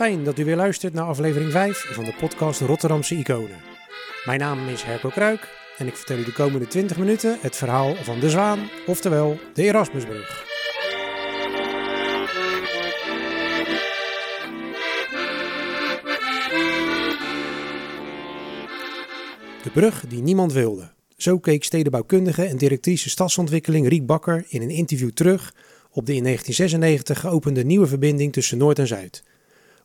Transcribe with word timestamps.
Fijn 0.00 0.24
dat 0.24 0.38
u 0.38 0.44
weer 0.44 0.56
luistert 0.56 0.92
naar 0.92 1.04
aflevering 1.04 1.52
5 1.52 1.78
van 1.92 2.04
de 2.04 2.14
podcast 2.18 2.60
Rotterdamse 2.60 3.14
Iconen. 3.14 3.60
Mijn 4.24 4.38
naam 4.38 4.68
is 4.68 4.82
Herco 4.82 5.08
Kruik 5.08 5.48
en 5.78 5.86
ik 5.86 5.96
vertel 5.96 6.18
u 6.18 6.24
de 6.24 6.32
komende 6.32 6.66
20 6.66 6.98
minuten 6.98 7.38
het 7.40 7.56
verhaal 7.56 7.94
van 7.94 8.20
de 8.20 8.30
Zwaan, 8.30 8.68
oftewel 8.86 9.38
de 9.54 9.62
Erasmusbrug. 9.62 10.44
De 19.62 19.70
brug 19.72 20.06
die 20.08 20.22
niemand 20.22 20.52
wilde. 20.52 20.90
Zo 21.16 21.38
keek 21.38 21.64
stedenbouwkundige 21.64 22.44
en 22.44 22.56
directrice 22.56 23.10
stadsontwikkeling 23.10 23.88
Riek 23.88 24.06
Bakker 24.06 24.44
in 24.48 24.62
een 24.62 24.70
interview 24.70 25.10
terug 25.10 25.54
op 25.90 26.06
de 26.06 26.14
in 26.14 26.22
1996 26.22 27.20
geopende 27.20 27.64
nieuwe 27.64 27.86
verbinding 27.86 28.32
tussen 28.32 28.58
Noord 28.58 28.78
en 28.78 28.86
Zuid. 28.86 29.22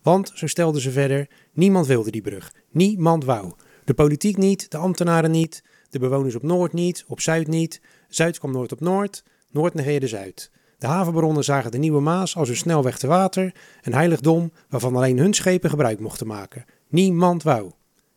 Want, 0.05 0.31
zo 0.33 0.47
stelden 0.47 0.81
ze 0.81 0.91
verder, 0.91 1.27
niemand 1.53 1.87
wilde 1.87 2.11
die 2.11 2.21
brug. 2.21 2.53
Niemand 2.71 3.23
wou. 3.23 3.53
De 3.85 3.93
politiek 3.93 4.37
niet, 4.37 4.71
de 4.71 4.77
ambtenaren 4.77 5.31
niet, 5.31 5.63
de 5.89 5.99
bewoners 5.99 6.35
op 6.35 6.43
Noord 6.43 6.73
niet, 6.73 7.03
op 7.07 7.21
Zuid 7.21 7.47
niet. 7.47 7.81
Zuid 8.07 8.39
kwam 8.39 8.51
Noord 8.51 8.71
op 8.71 8.79
Noord, 8.79 9.23
Noord 9.51 9.73
negeerde 9.73 10.07
Zuid. 10.07 10.51
De 10.77 10.87
havenbaronnen 10.87 11.43
zagen 11.43 11.71
de 11.71 11.77
Nieuwe 11.77 12.01
Maas 12.01 12.35
als 12.35 12.49
een 12.49 12.55
snelweg 12.55 12.97
te 12.97 13.07
water, 13.07 13.55
een 13.81 13.93
heiligdom 13.93 14.51
waarvan 14.69 14.95
alleen 14.95 15.17
hun 15.17 15.33
schepen 15.33 15.69
gebruik 15.69 15.99
mochten 15.99 16.27
maken. 16.27 16.65
Niemand 16.87 17.43
wou. 17.43 17.71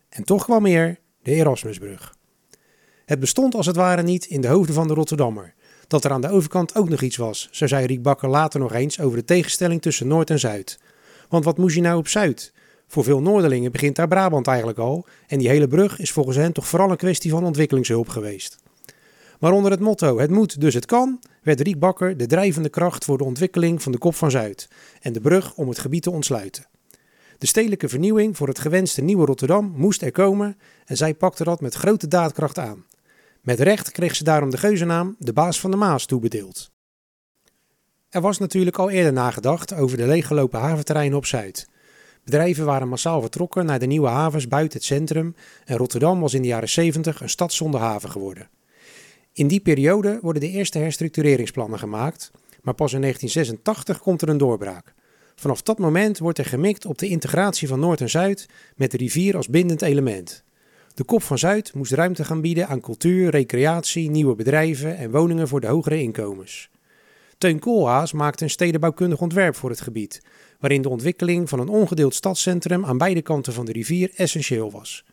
En 0.08 0.24
toch 0.24 0.44
kwam 0.44 0.62
meer 0.62 0.98
de 1.22 1.32
Erasmusbrug. 1.32 2.14
Het 3.04 3.20
bestond 3.20 3.54
als 3.54 3.66
het 3.66 3.76
ware 3.76 4.02
niet 4.02 4.24
in 4.24 4.40
de 4.40 4.48
hoofden 4.48 4.74
van 4.74 4.88
de 4.88 4.94
Rotterdammer. 4.94 5.54
Dat 5.86 6.04
er 6.04 6.10
aan 6.10 6.20
de 6.20 6.30
overkant 6.30 6.74
ook 6.74 6.88
nog 6.88 7.00
iets 7.00 7.16
was, 7.16 7.48
zo 7.50 7.66
zei 7.66 7.86
Riek 7.86 8.02
Bakker 8.02 8.28
later 8.28 8.60
nog 8.60 8.72
eens 8.72 9.00
over 9.00 9.18
de 9.18 9.24
tegenstelling 9.24 9.82
tussen 9.82 10.06
Noord 10.08 10.30
en 10.30 10.38
Zuid. 10.38 10.78
Want 11.28 11.44
wat 11.44 11.58
moest 11.58 11.74
je 11.74 11.80
nou 11.80 11.98
op 11.98 12.08
Zuid? 12.08 12.52
Voor 12.86 13.04
veel 13.04 13.20
Noorderlingen 13.20 13.72
begint 13.72 13.96
daar 13.96 14.08
Brabant 14.08 14.46
eigenlijk 14.46 14.78
al 14.78 15.06
en 15.26 15.38
die 15.38 15.48
hele 15.48 15.68
brug 15.68 15.98
is 15.98 16.12
volgens 16.12 16.36
hen 16.36 16.52
toch 16.52 16.66
vooral 16.66 16.90
een 16.90 16.96
kwestie 16.96 17.30
van 17.30 17.44
ontwikkelingshulp 17.44 18.08
geweest. 18.08 18.58
Maar 19.38 19.52
onder 19.52 19.70
het 19.70 19.80
motto 19.80 20.18
het 20.18 20.30
moet 20.30 20.60
dus 20.60 20.74
het 20.74 20.86
kan, 20.86 21.20
werd 21.42 21.60
Riek 21.60 21.78
Bakker 21.78 22.16
de 22.16 22.26
drijvende 22.26 22.68
kracht 22.68 23.04
voor 23.04 23.18
de 23.18 23.24
ontwikkeling 23.24 23.82
van 23.82 23.92
de 23.92 23.98
Kop 23.98 24.14
van 24.14 24.30
Zuid 24.30 24.68
en 25.00 25.12
de 25.12 25.20
brug 25.20 25.54
om 25.54 25.68
het 25.68 25.78
gebied 25.78 26.02
te 26.02 26.10
ontsluiten. 26.10 26.66
De 27.38 27.46
stedelijke 27.46 27.88
vernieuwing 27.88 28.36
voor 28.36 28.48
het 28.48 28.58
gewenste 28.58 29.02
nieuwe 29.02 29.26
Rotterdam 29.26 29.72
moest 29.76 30.02
er 30.02 30.12
komen 30.12 30.56
en 30.84 30.96
zij 30.96 31.14
pakte 31.14 31.44
dat 31.44 31.60
met 31.60 31.74
grote 31.74 32.08
daadkracht 32.08 32.58
aan. 32.58 32.84
Met 33.42 33.60
recht 33.60 33.90
kreeg 33.90 34.14
ze 34.14 34.24
daarom 34.24 34.50
de 34.50 34.58
geuzennaam 34.58 35.16
de 35.18 35.32
baas 35.32 35.60
van 35.60 35.70
de 35.70 35.76
Maas 35.76 36.06
toebedeeld. 36.06 36.70
Er 38.10 38.20
was 38.20 38.38
natuurlijk 38.38 38.78
al 38.78 38.90
eerder 38.90 39.12
nagedacht 39.12 39.74
over 39.74 39.96
de 39.96 40.06
leeggelopen 40.06 40.60
haventerreinen 40.60 41.18
op 41.18 41.26
Zuid. 41.26 41.68
Bedrijven 42.24 42.64
waren 42.64 42.88
massaal 42.88 43.20
vertrokken 43.20 43.66
naar 43.66 43.78
de 43.78 43.86
nieuwe 43.86 44.08
havens 44.08 44.48
buiten 44.48 44.78
het 44.78 44.86
centrum 44.86 45.34
en 45.64 45.76
Rotterdam 45.76 46.20
was 46.20 46.34
in 46.34 46.42
de 46.42 46.48
jaren 46.48 46.68
70 46.68 47.20
een 47.20 47.28
stad 47.28 47.52
zonder 47.52 47.80
haven 47.80 48.10
geworden. 48.10 48.48
In 49.32 49.48
die 49.48 49.60
periode 49.60 50.18
worden 50.22 50.42
de 50.42 50.48
eerste 50.48 50.78
herstructureringsplannen 50.78 51.78
gemaakt, 51.78 52.30
maar 52.62 52.74
pas 52.74 52.92
in 52.92 53.00
1986 53.00 53.98
komt 54.02 54.22
er 54.22 54.28
een 54.28 54.38
doorbraak. 54.38 54.94
Vanaf 55.34 55.62
dat 55.62 55.78
moment 55.78 56.18
wordt 56.18 56.38
er 56.38 56.44
gemikt 56.44 56.86
op 56.86 56.98
de 56.98 57.08
integratie 57.08 57.68
van 57.68 57.80
Noord 57.80 58.00
en 58.00 58.10
Zuid 58.10 58.48
met 58.76 58.90
de 58.90 58.96
rivier 58.96 59.36
als 59.36 59.48
bindend 59.48 59.82
element. 59.82 60.44
De 60.94 61.04
Kop 61.04 61.22
van 61.22 61.38
Zuid 61.38 61.74
moest 61.74 61.92
ruimte 61.92 62.24
gaan 62.24 62.40
bieden 62.40 62.68
aan 62.68 62.80
cultuur, 62.80 63.30
recreatie, 63.30 64.10
nieuwe 64.10 64.34
bedrijven 64.34 64.96
en 64.96 65.10
woningen 65.10 65.48
voor 65.48 65.60
de 65.60 65.66
hogere 65.66 66.00
inkomens. 66.00 66.70
Teun 67.38 67.58
Koolhaas 67.58 68.12
maakte 68.12 68.44
een 68.44 68.50
stedenbouwkundig 68.50 69.20
ontwerp 69.20 69.56
voor 69.56 69.70
het 69.70 69.80
gebied, 69.80 70.22
waarin 70.60 70.82
de 70.82 70.88
ontwikkeling 70.88 71.48
van 71.48 71.60
een 71.60 71.68
ongedeeld 71.68 72.14
stadscentrum 72.14 72.84
aan 72.84 72.98
beide 72.98 73.22
kanten 73.22 73.52
van 73.52 73.64
de 73.64 73.72
rivier 73.72 74.10
essentieel 74.14 74.70
was. 74.70 75.04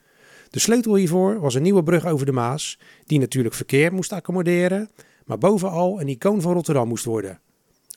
De 0.49 0.59
sleutel 0.59 0.95
hiervoor 0.95 1.39
was 1.39 1.53
een 1.53 1.61
nieuwe 1.61 1.83
brug 1.83 2.05
over 2.05 2.25
de 2.25 2.31
Maas, 2.31 2.79
die 3.05 3.19
natuurlijk 3.19 3.55
verkeer 3.55 3.93
moest 3.93 4.11
accommoderen, 4.11 4.89
maar 5.25 5.37
bovenal 5.37 6.01
een 6.01 6.07
icoon 6.07 6.41
van 6.41 6.53
Rotterdam 6.53 6.87
moest 6.87 7.05
worden. 7.05 7.39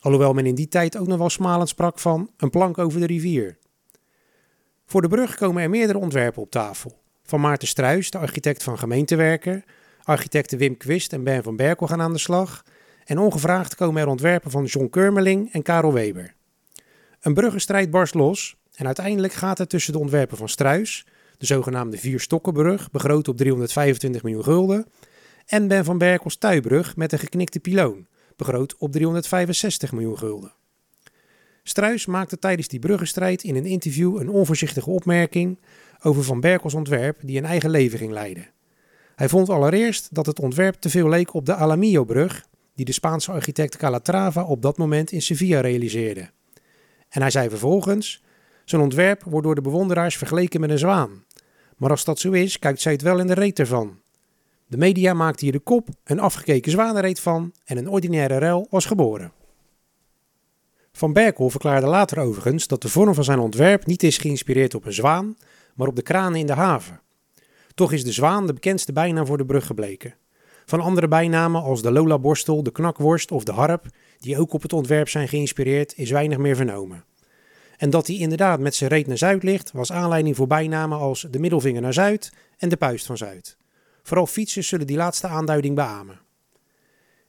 Alhoewel 0.00 0.32
men 0.32 0.46
in 0.46 0.54
die 0.54 0.68
tijd 0.68 0.96
ook 0.96 1.06
nog 1.06 1.18
wel 1.18 1.30
smalend 1.30 1.68
sprak 1.68 1.98
van 1.98 2.30
een 2.36 2.50
plank 2.50 2.78
over 2.78 3.00
de 3.00 3.06
rivier. 3.06 3.58
Voor 4.86 5.02
de 5.02 5.08
brug 5.08 5.34
komen 5.34 5.62
er 5.62 5.70
meerdere 5.70 5.98
ontwerpen 5.98 6.42
op 6.42 6.50
tafel. 6.50 6.98
Van 7.22 7.40
Maarten 7.40 7.68
Struis, 7.68 8.10
de 8.10 8.18
architect 8.18 8.62
van 8.62 8.78
gemeentewerken, 8.78 9.64
architecten 10.02 10.58
Wim 10.58 10.76
Quist 10.76 11.12
en 11.12 11.24
Ben 11.24 11.42
van 11.42 11.56
Berkel 11.56 11.86
gaan 11.86 12.00
aan 12.00 12.12
de 12.12 12.18
slag 12.18 12.64
en 13.08 13.18
ongevraagd 13.18 13.74
komen 13.74 14.02
er 14.02 14.08
ontwerpen 14.08 14.50
van 14.50 14.64
John 14.64 14.88
Kermeling 14.88 15.52
en 15.52 15.62
Karel 15.62 15.92
Weber. 15.92 16.34
Een 17.20 17.34
bruggenstrijd 17.34 17.90
barst 17.90 18.14
los 18.14 18.56
en 18.74 18.86
uiteindelijk 18.86 19.32
gaat 19.32 19.58
het 19.58 19.68
tussen 19.68 19.92
de 19.92 19.98
ontwerpen 19.98 20.36
van 20.36 20.48
Struis, 20.48 21.06
de 21.38 21.46
zogenaamde 21.46 21.98
Vierstokkenbrug, 21.98 22.90
begroot 22.90 23.28
op 23.28 23.36
325 23.36 24.22
miljoen 24.22 24.44
gulden, 24.44 24.86
en 25.46 25.68
Ben 25.68 25.84
van 25.84 25.98
Berkels 25.98 26.36
Tuibrug 26.36 26.96
met 26.96 27.12
een 27.12 27.18
geknikte 27.18 27.60
piloon, 27.60 28.06
begroot 28.36 28.76
op 28.76 28.92
365 28.92 29.92
miljoen 29.92 30.18
gulden. 30.18 30.52
Struis 31.62 32.06
maakte 32.06 32.38
tijdens 32.38 32.68
die 32.68 32.78
bruggenstrijd 32.78 33.42
in 33.42 33.56
een 33.56 33.66
interview 33.66 34.20
een 34.20 34.30
onvoorzichtige 34.30 34.90
opmerking 34.90 35.58
over 36.02 36.24
Van 36.24 36.40
Berkels 36.40 36.74
ontwerp 36.74 37.18
die 37.22 37.38
een 37.38 37.44
eigen 37.44 37.70
leven 37.70 37.98
ging 37.98 38.12
leiden. 38.12 38.50
Hij 39.14 39.28
vond 39.28 39.48
allereerst 39.48 40.14
dat 40.14 40.26
het 40.26 40.40
ontwerp 40.40 40.74
te 40.74 40.90
veel 40.90 41.08
leek 41.08 41.34
op 41.34 41.46
de 41.46 41.54
Alamillo-brug 41.54 42.46
die 42.78 42.86
de 42.86 42.92
Spaanse 42.92 43.32
architect 43.32 43.76
Calatrava 43.76 44.44
op 44.44 44.62
dat 44.62 44.78
moment 44.78 45.12
in 45.12 45.22
Sevilla 45.22 45.60
realiseerde. 45.60 46.30
En 47.08 47.20
hij 47.20 47.30
zei 47.30 47.48
vervolgens: 47.48 48.22
Zijn 48.64 48.82
ontwerp 48.82 49.22
wordt 49.22 49.46
door 49.46 49.54
de 49.54 49.60
bewonderaars 49.60 50.16
vergeleken 50.16 50.60
met 50.60 50.70
een 50.70 50.78
zwaan. 50.78 51.24
Maar 51.76 51.90
als 51.90 52.04
dat 52.04 52.18
zo 52.18 52.30
is, 52.30 52.58
kijkt 52.58 52.80
zij 52.80 52.92
het 52.92 53.02
wel 53.02 53.18
in 53.18 53.26
de 53.26 53.34
reet 53.34 53.58
ervan. 53.58 53.98
De 54.66 54.76
media 54.76 55.14
maakte 55.14 55.44
hier 55.44 55.52
de 55.52 55.58
kop 55.58 55.88
een 56.04 56.20
afgekeken 56.20 56.70
zwanenreet 56.70 57.20
van 57.20 57.52
en 57.64 57.76
een 57.76 57.88
ordinaire 57.88 58.38
ruil 58.38 58.66
was 58.70 58.84
geboren. 58.84 59.32
Van 60.92 61.12
Berkel 61.12 61.50
verklaarde 61.50 61.86
later 61.86 62.18
overigens 62.18 62.66
dat 62.66 62.82
de 62.82 62.88
vorm 62.88 63.14
van 63.14 63.24
zijn 63.24 63.38
ontwerp 63.38 63.86
niet 63.86 64.02
is 64.02 64.18
geïnspireerd 64.18 64.74
op 64.74 64.84
een 64.84 64.92
zwaan, 64.92 65.36
maar 65.74 65.88
op 65.88 65.96
de 65.96 66.02
kranen 66.02 66.40
in 66.40 66.46
de 66.46 66.52
haven. 66.52 67.00
Toch 67.74 67.92
is 67.92 68.04
de 68.04 68.12
zwaan 68.12 68.46
de 68.46 68.52
bekendste 68.52 68.92
bijnaam 68.92 69.26
voor 69.26 69.38
de 69.38 69.46
brug 69.46 69.66
gebleken. 69.66 70.14
Van 70.68 70.80
andere 70.80 71.08
bijnamen 71.08 71.62
als 71.62 71.82
de 71.82 71.92
Lola-borstel, 71.92 72.62
de 72.62 72.72
knakworst 72.72 73.30
of 73.30 73.44
de 73.44 73.52
harp, 73.52 73.86
die 74.18 74.38
ook 74.38 74.52
op 74.52 74.62
het 74.62 74.72
ontwerp 74.72 75.08
zijn 75.08 75.28
geïnspireerd, 75.28 75.92
is 75.96 76.10
weinig 76.10 76.38
meer 76.38 76.56
vernomen. 76.56 77.04
En 77.76 77.90
dat 77.90 78.06
hij 78.06 78.16
inderdaad 78.16 78.60
met 78.60 78.74
zijn 78.74 78.90
reet 78.90 79.06
naar 79.06 79.18
zuid 79.18 79.42
ligt, 79.42 79.72
was 79.72 79.92
aanleiding 79.92 80.36
voor 80.36 80.46
bijnamen 80.46 80.98
als 80.98 81.26
de 81.30 81.38
middelvinger 81.38 81.82
naar 81.82 81.92
zuid 81.92 82.32
en 82.58 82.68
de 82.68 82.76
puist 82.76 83.06
van 83.06 83.16
zuid. 83.16 83.56
Vooral 84.02 84.26
fietsers 84.26 84.68
zullen 84.68 84.86
die 84.86 84.96
laatste 84.96 85.26
aanduiding 85.26 85.74
beamen. 85.74 86.20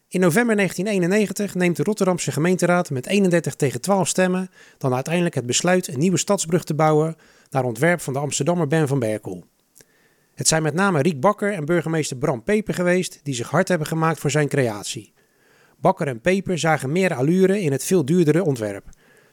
In 0.08 0.20
november 0.20 0.56
1991 0.56 1.56
neemt 1.56 1.76
de 1.76 1.84
Rotterdamse 1.84 2.32
gemeenteraad 2.32 2.90
met 2.90 3.06
31 3.06 3.56
tegen 3.56 3.82
12 3.82 4.08
stemmen 4.08 4.50
dan 4.78 4.94
uiteindelijk 4.94 5.36
het 5.36 5.46
besluit 5.46 5.88
een 5.88 6.00
nieuwe 6.00 6.18
stadsbrug 6.18 6.64
te 6.64 6.76
bouwen 6.76 7.16
naar 7.50 7.64
ontwerp 7.64 8.02
van 8.02 8.14
de 8.14 8.20
Amsterdammer 8.20 8.68
Ben 8.68 8.88
van 8.88 9.00
Berkel. 9.00 9.46
Het 10.40 10.48
zijn 10.48 10.64
met 10.64 10.74
name 10.74 11.02
Riek 11.02 11.20
Bakker 11.20 11.54
en 11.54 11.66
burgemeester 11.66 12.18
Bram 12.18 12.44
Peper 12.44 12.74
geweest 12.74 13.20
die 13.24 13.34
zich 13.34 13.50
hard 13.50 13.68
hebben 13.68 13.88
gemaakt 13.88 14.20
voor 14.20 14.32
zijn 14.32 14.48
creatie. 14.48 15.14
Bakker 15.78 16.08
en 16.08 16.22
Peper 16.22 16.60
zagen 16.60 16.92
meer 16.92 17.14
allure 17.14 17.62
in 17.62 17.72
het 17.72 17.84
veel 17.84 18.06
duurdere 18.06 18.44
ontwerp. 18.44 18.84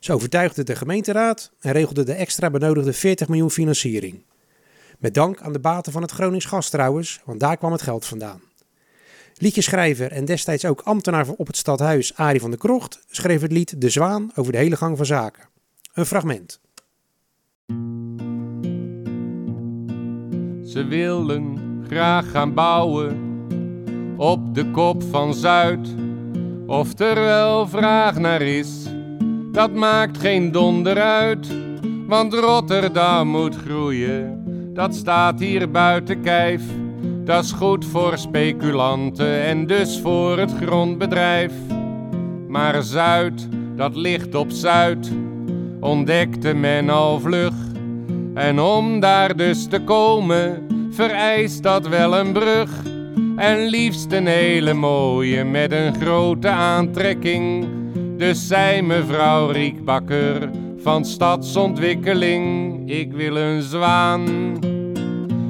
Ze 0.01 0.13
overtuigden 0.13 0.67
de 0.67 0.77
gemeenteraad 0.77 1.53
en 1.61 1.73
regelden 1.73 2.07
de 2.07 2.13
extra 2.13 2.51
benodigde 2.51 2.93
40 2.93 3.29
miljoen 3.29 3.51
financiering. 3.51 4.25
Met 4.99 5.15
dank 5.15 5.41
aan 5.41 5.53
de 5.53 5.59
baten 5.59 5.93
van 5.93 6.03
het 6.03 6.11
Gronings 6.11 6.45
Gas 6.45 6.69
trouwens, 6.69 7.21
want 7.25 7.41
daar 7.41 7.57
kwam 7.57 7.73
het 7.73 7.83
geld 7.83 8.07
vandaan. 8.07 8.43
Liedjeschrijver 9.35 10.13
en 10.13 10.25
destijds 10.25 10.65
ook 10.65 10.81
ambtenaar 10.81 11.29
op 11.29 11.47
het 11.47 11.57
stadhuis 11.57 12.17
Arie 12.17 12.41
van 12.41 12.51
der 12.51 12.59
Krocht 12.59 13.01
schreef 13.11 13.41
het 13.41 13.53
lied 13.53 13.81
De 13.81 13.91
Zwaan 13.91 14.31
over 14.35 14.53
de 14.53 14.59
hele 14.59 14.77
gang 14.77 14.97
van 14.97 15.07
zaken. 15.07 15.49
Een 15.93 16.07
fragment. 16.07 16.61
Ze 20.77 20.87
willen 20.87 21.59
graag 21.89 22.31
gaan 22.31 22.55
bouwen 22.55 23.17
op 24.17 24.55
de 24.55 24.71
kop 24.71 25.03
van 25.03 25.35
Zuid. 25.35 25.95
Of 26.67 26.99
er 26.99 27.15
wel 27.15 27.69
vraag 27.69 28.19
naar 28.19 28.43
is, 28.43 28.87
dat 29.53 29.73
maakt 29.73 30.19
geen 30.19 30.53
donder 30.53 31.01
uit. 31.01 31.55
Want 32.07 32.35
Rotterdam 32.35 33.29
moet 33.29 33.57
groeien, 33.57 34.43
dat 34.75 34.95
staat 34.95 35.41
hier 35.41 35.71
buiten 35.71 36.21
kijf. 36.21 36.63
Dat 37.25 37.45
is 37.45 37.53
goed 37.53 37.85
voor 37.85 38.19
speculanten 38.19 39.43
en 39.43 39.67
dus 39.67 40.01
voor 40.01 40.39
het 40.39 40.53
grondbedrijf. 40.61 41.53
Maar 42.49 42.83
Zuid, 42.83 43.49
dat 43.77 43.97
ligt 43.97 44.35
op 44.35 44.51
Zuid, 44.51 45.13
ontdekte 45.81 46.55
men 46.55 46.91
al 46.91 47.21
vlug. 47.21 47.66
En 48.37 48.61
om 48.61 49.01
daar 49.01 49.37
dus 49.37 49.67
te 49.67 49.81
komen, 49.81 50.67
vereist 50.91 51.63
dat 51.63 51.89
wel 51.89 52.17
een 52.17 52.33
brug. 52.33 52.71
En 53.37 53.67
liefst 53.67 54.13
een 54.13 54.27
hele 54.27 54.75
mooie 54.75 55.45
met 55.45 55.73
een 55.73 55.95
grote 55.95 56.49
aantrekking. 56.49 57.67
Dus 58.17 58.47
zei 58.47 58.83
mevrouw 58.83 59.51
Riekbakker 59.51 60.51
van 60.83 61.05
stadsontwikkeling. 61.05 62.81
Ik 62.91 63.13
wil 63.13 63.37
een 63.37 63.63
zwaan, 63.63 64.25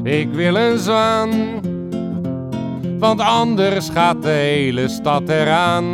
ik 0.03 0.29
wil 0.33 0.57
een 0.57 0.79
zwaan. 0.79 1.31
Want 2.99 3.21
anders 3.21 3.89
gaat 3.89 4.23
de 4.23 4.29
hele 4.29 4.89
stad 4.89 5.29
eraan. 5.29 5.85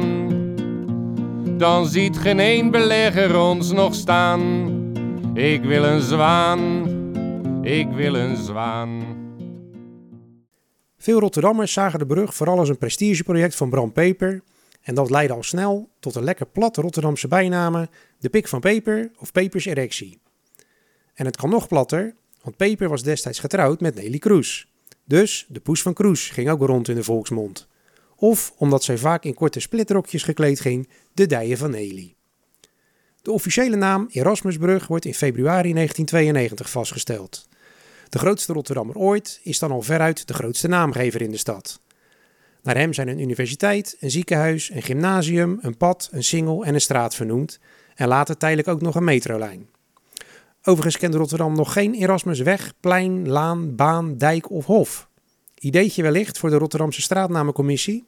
Dan 1.56 1.86
ziet 1.86 2.18
geen 2.18 2.40
één 2.40 2.70
belegger 2.70 3.40
ons 3.40 3.72
nog 3.72 3.94
staan. 3.94 4.40
Ik 5.34 5.62
wil 5.62 5.84
een 5.84 6.00
zwaan, 6.00 6.81
ik 7.62 7.88
wil 7.88 8.14
een 8.14 8.36
zwaan. 8.36 9.20
Veel 10.96 11.20
Rotterdammers 11.20 11.72
zagen 11.72 11.98
de 11.98 12.06
brug 12.06 12.34
vooral 12.34 12.58
als 12.58 12.68
een 12.68 12.78
prestigeproject 12.78 13.54
van 13.54 13.70
Bram 13.70 13.92
Peper. 13.92 14.42
En 14.80 14.94
dat 14.94 15.10
leidde 15.10 15.34
al 15.34 15.42
snel 15.42 15.90
tot 16.00 16.14
een 16.14 16.24
lekker 16.24 16.46
plat 16.46 16.76
Rotterdamse 16.76 17.28
bijnamen, 17.28 17.90
de 18.18 18.28
Pik 18.28 18.48
van 18.48 18.60
Peper 18.60 19.10
of 19.18 19.32
Pepers 19.32 19.64
Erectie. 19.64 20.18
En 21.14 21.26
het 21.26 21.36
kan 21.36 21.50
nog 21.50 21.68
platter, 21.68 22.14
want 22.42 22.56
Peper 22.56 22.88
was 22.88 23.02
destijds 23.02 23.38
getrouwd 23.38 23.80
met 23.80 23.94
Nelly 23.94 24.18
Kroes. 24.18 24.66
Dus 25.04 25.46
de 25.48 25.60
poes 25.60 25.82
van 25.82 25.92
Kroes 25.94 26.28
ging 26.28 26.50
ook 26.50 26.62
rond 26.62 26.88
in 26.88 26.94
de 26.94 27.04
volksmond. 27.04 27.68
Of, 28.16 28.52
omdat 28.56 28.84
zij 28.84 28.98
vaak 28.98 29.24
in 29.24 29.34
korte 29.34 29.60
splitrokjes 29.60 30.22
gekleed 30.22 30.60
ging, 30.60 30.88
de 31.14 31.26
dijen 31.26 31.58
van 31.58 31.70
Nelly. 31.70 32.14
De 33.22 33.32
officiële 33.32 33.76
naam 33.76 34.08
Erasmusbrug 34.10 34.86
wordt 34.86 35.04
in 35.04 35.14
februari 35.14 35.72
1992 35.72 36.70
vastgesteld. 36.70 37.50
De 38.12 38.18
grootste 38.18 38.52
Rotterdammer 38.52 38.96
ooit 38.96 39.40
is 39.42 39.58
dan 39.58 39.70
al 39.70 39.82
veruit 39.82 40.26
de 40.26 40.34
grootste 40.34 40.68
naamgever 40.68 41.22
in 41.22 41.30
de 41.30 41.36
stad. 41.36 41.80
Naar 42.62 42.76
hem 42.76 42.92
zijn 42.92 43.08
een 43.08 43.20
universiteit, 43.20 43.96
een 44.00 44.10
ziekenhuis, 44.10 44.70
een 44.70 44.82
gymnasium, 44.82 45.58
een 45.60 45.76
pad, 45.76 46.08
een 46.10 46.22
singel 46.22 46.64
en 46.64 46.74
een 46.74 46.80
straat 46.80 47.14
vernoemd 47.14 47.58
en 47.94 48.08
later 48.08 48.36
tijdelijk 48.36 48.68
ook 48.68 48.80
nog 48.80 48.94
een 48.94 49.04
metrolijn. 49.04 49.68
Overigens 50.62 50.96
kende 50.96 51.16
Rotterdam 51.16 51.54
nog 51.54 51.72
geen 51.72 51.94
Erasmusweg, 51.94 52.72
plein, 52.80 53.28
laan, 53.28 53.74
baan, 53.76 54.16
dijk 54.18 54.50
of 54.50 54.66
hof. 54.66 55.08
Ideetje 55.58 56.02
wellicht 56.02 56.38
voor 56.38 56.50
de 56.50 56.56
Rotterdamse 56.56 57.02
straatnamencommissie? 57.02 58.04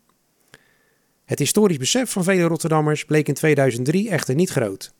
Het 1.24 1.38
historisch 1.38 1.78
besef 1.78 2.10
van 2.10 2.24
vele 2.24 2.46
Rotterdammers 2.46 3.04
bleek 3.04 3.28
in 3.28 3.34
2003 3.34 4.10
echter 4.10 4.34
niet 4.34 4.50
groot. 4.50 4.92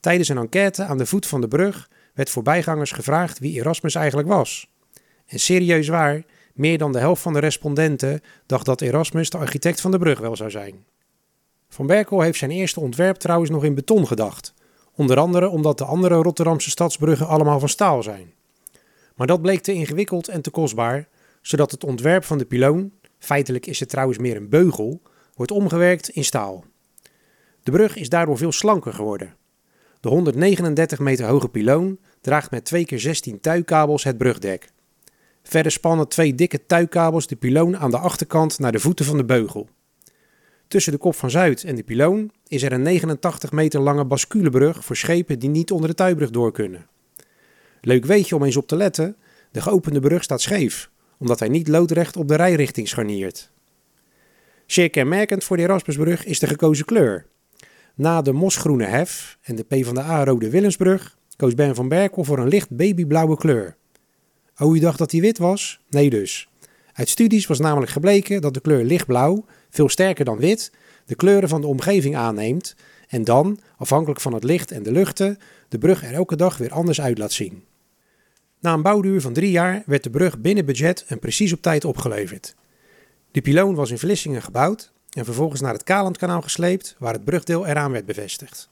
Tijdens 0.00 0.28
een 0.28 0.38
enquête 0.38 0.84
aan 0.84 0.98
de 0.98 1.06
voet 1.06 1.26
van 1.26 1.40
de 1.40 1.48
brug 1.48 1.88
werd 2.14 2.30
voorbijgangers 2.30 2.92
gevraagd 2.92 3.38
wie 3.38 3.60
Erasmus 3.60 3.94
eigenlijk 3.94 4.28
was. 4.28 4.70
En 5.26 5.38
serieus 5.38 5.88
waar, 5.88 6.22
meer 6.54 6.78
dan 6.78 6.92
de 6.92 6.98
helft 6.98 7.22
van 7.22 7.32
de 7.32 7.38
respondenten 7.38 8.20
dacht 8.46 8.66
dat 8.66 8.80
Erasmus 8.80 9.30
de 9.30 9.38
architect 9.38 9.80
van 9.80 9.90
de 9.90 9.98
brug 9.98 10.18
wel 10.18 10.36
zou 10.36 10.50
zijn. 10.50 10.84
Van 11.68 11.86
Berkel 11.86 12.20
heeft 12.20 12.38
zijn 12.38 12.50
eerste 12.50 12.80
ontwerp 12.80 13.16
trouwens 13.16 13.50
nog 13.50 13.64
in 13.64 13.74
beton 13.74 14.06
gedacht. 14.06 14.54
Onder 14.94 15.18
andere 15.18 15.48
omdat 15.48 15.78
de 15.78 15.84
andere 15.84 16.14
Rotterdamse 16.14 16.70
stadsbruggen 16.70 17.26
allemaal 17.26 17.60
van 17.60 17.68
staal 17.68 18.02
zijn. 18.02 18.32
Maar 19.14 19.26
dat 19.26 19.42
bleek 19.42 19.60
te 19.60 19.72
ingewikkeld 19.72 20.28
en 20.28 20.42
te 20.42 20.50
kostbaar, 20.50 21.08
zodat 21.40 21.70
het 21.70 21.84
ontwerp 21.84 22.24
van 22.24 22.38
de 22.38 22.44
piloon, 22.44 22.92
feitelijk 23.18 23.66
is 23.66 23.80
het 23.80 23.88
trouwens 23.88 24.18
meer 24.18 24.36
een 24.36 24.48
beugel, 24.48 25.02
wordt 25.34 25.52
omgewerkt 25.52 26.08
in 26.08 26.24
staal. 26.24 26.64
De 27.62 27.70
brug 27.70 27.96
is 27.96 28.08
daardoor 28.08 28.36
veel 28.36 28.52
slanker 28.52 28.92
geworden. 28.92 29.34
De 30.02 30.08
139 30.08 30.98
meter 30.98 31.26
hoge 31.26 31.48
piloon 31.48 31.98
draagt 32.20 32.50
met 32.50 32.64
2 32.64 32.84
keer 32.84 33.00
16 33.00 33.40
tuikabels 33.40 34.04
het 34.04 34.18
brugdek. 34.18 34.68
Verder 35.42 35.72
spannen 35.72 36.08
twee 36.08 36.34
dikke 36.34 36.66
tuikkabels 36.66 37.26
de 37.26 37.36
piloon 37.36 37.76
aan 37.76 37.90
de 37.90 37.98
achterkant 37.98 38.58
naar 38.58 38.72
de 38.72 38.78
voeten 38.78 39.04
van 39.04 39.16
de 39.16 39.24
beugel. 39.24 39.68
Tussen 40.68 40.92
de 40.92 40.98
kop 40.98 41.14
van 41.14 41.30
Zuid 41.30 41.64
en 41.64 41.74
de 41.74 41.82
piloon 41.82 42.30
is 42.46 42.62
er 42.62 42.72
een 42.72 42.82
89 42.82 43.52
meter 43.52 43.80
lange 43.80 44.04
basculebrug 44.04 44.84
voor 44.84 44.96
schepen 44.96 45.38
die 45.38 45.48
niet 45.48 45.70
onder 45.70 45.88
de 45.88 45.94
tuibrug 45.94 46.30
door 46.30 46.52
kunnen. 46.52 46.86
Leuk 47.80 48.04
weetje 48.04 48.36
om 48.36 48.44
eens 48.44 48.56
op 48.56 48.66
te 48.66 48.76
letten: 48.76 49.16
de 49.50 49.60
geopende 49.60 50.00
brug 50.00 50.22
staat 50.22 50.40
scheef, 50.40 50.90
omdat 51.18 51.38
hij 51.38 51.48
niet 51.48 51.68
loodrecht 51.68 52.16
op 52.16 52.28
de 52.28 52.36
rijrichting 52.36 52.88
scharniert. 52.88 53.50
Zeer 54.66 54.90
kenmerkend 54.90 55.44
voor 55.44 55.56
de 55.56 55.62
Erasmusbrug 55.62 56.24
is 56.24 56.38
de 56.38 56.46
gekozen 56.46 56.84
kleur. 56.84 57.26
Na 57.94 58.22
de 58.22 58.32
mosgroene 58.32 58.84
hef 58.84 59.38
en 59.42 59.56
de 59.56 59.62
PvdA-rode 59.62 60.50
Willemsbrug 60.50 61.16
koos 61.36 61.54
Ben 61.54 61.74
van 61.74 61.88
Berkel 61.88 62.24
voor 62.24 62.38
een 62.38 62.48
licht 62.48 62.70
babyblauwe 62.70 63.36
kleur. 63.36 63.76
Oh, 64.58 64.76
u 64.76 64.78
dacht 64.78 64.98
dat 64.98 65.10
die 65.10 65.20
wit 65.20 65.38
was? 65.38 65.80
Nee 65.90 66.10
dus. 66.10 66.48
Uit 66.92 67.08
studies 67.08 67.46
was 67.46 67.58
namelijk 67.58 67.90
gebleken 67.90 68.40
dat 68.40 68.54
de 68.54 68.60
kleur 68.60 68.84
lichtblauw, 68.84 69.44
veel 69.70 69.88
sterker 69.88 70.24
dan 70.24 70.38
wit, 70.38 70.72
de 71.06 71.14
kleuren 71.14 71.48
van 71.48 71.60
de 71.60 71.66
omgeving 71.66 72.16
aanneemt 72.16 72.76
en 73.08 73.24
dan, 73.24 73.58
afhankelijk 73.76 74.20
van 74.20 74.34
het 74.34 74.44
licht 74.44 74.70
en 74.70 74.82
de 74.82 74.92
luchten, 74.92 75.38
de 75.68 75.78
brug 75.78 76.04
er 76.04 76.12
elke 76.12 76.36
dag 76.36 76.56
weer 76.56 76.72
anders 76.72 77.00
uit 77.00 77.18
laat 77.18 77.32
zien. 77.32 77.64
Na 78.60 78.72
een 78.72 78.82
bouwduur 78.82 79.20
van 79.20 79.32
drie 79.32 79.50
jaar 79.50 79.82
werd 79.86 80.02
de 80.02 80.10
brug 80.10 80.38
binnen 80.38 80.64
budget 80.64 81.04
en 81.08 81.18
precies 81.18 81.52
op 81.52 81.62
tijd 81.62 81.84
opgeleverd. 81.84 82.54
De 83.30 83.40
piloon 83.40 83.74
was 83.74 83.90
in 83.90 83.98
Vlissingen 83.98 84.42
gebouwd 84.42 84.92
en 85.12 85.24
vervolgens 85.24 85.60
naar 85.60 85.72
het 85.72 85.82
Kalandkanaal 85.82 86.42
gesleept, 86.42 86.96
waar 86.98 87.12
het 87.12 87.24
brugdeel 87.24 87.66
eraan 87.66 87.92
werd 87.92 88.06
bevestigd. 88.06 88.68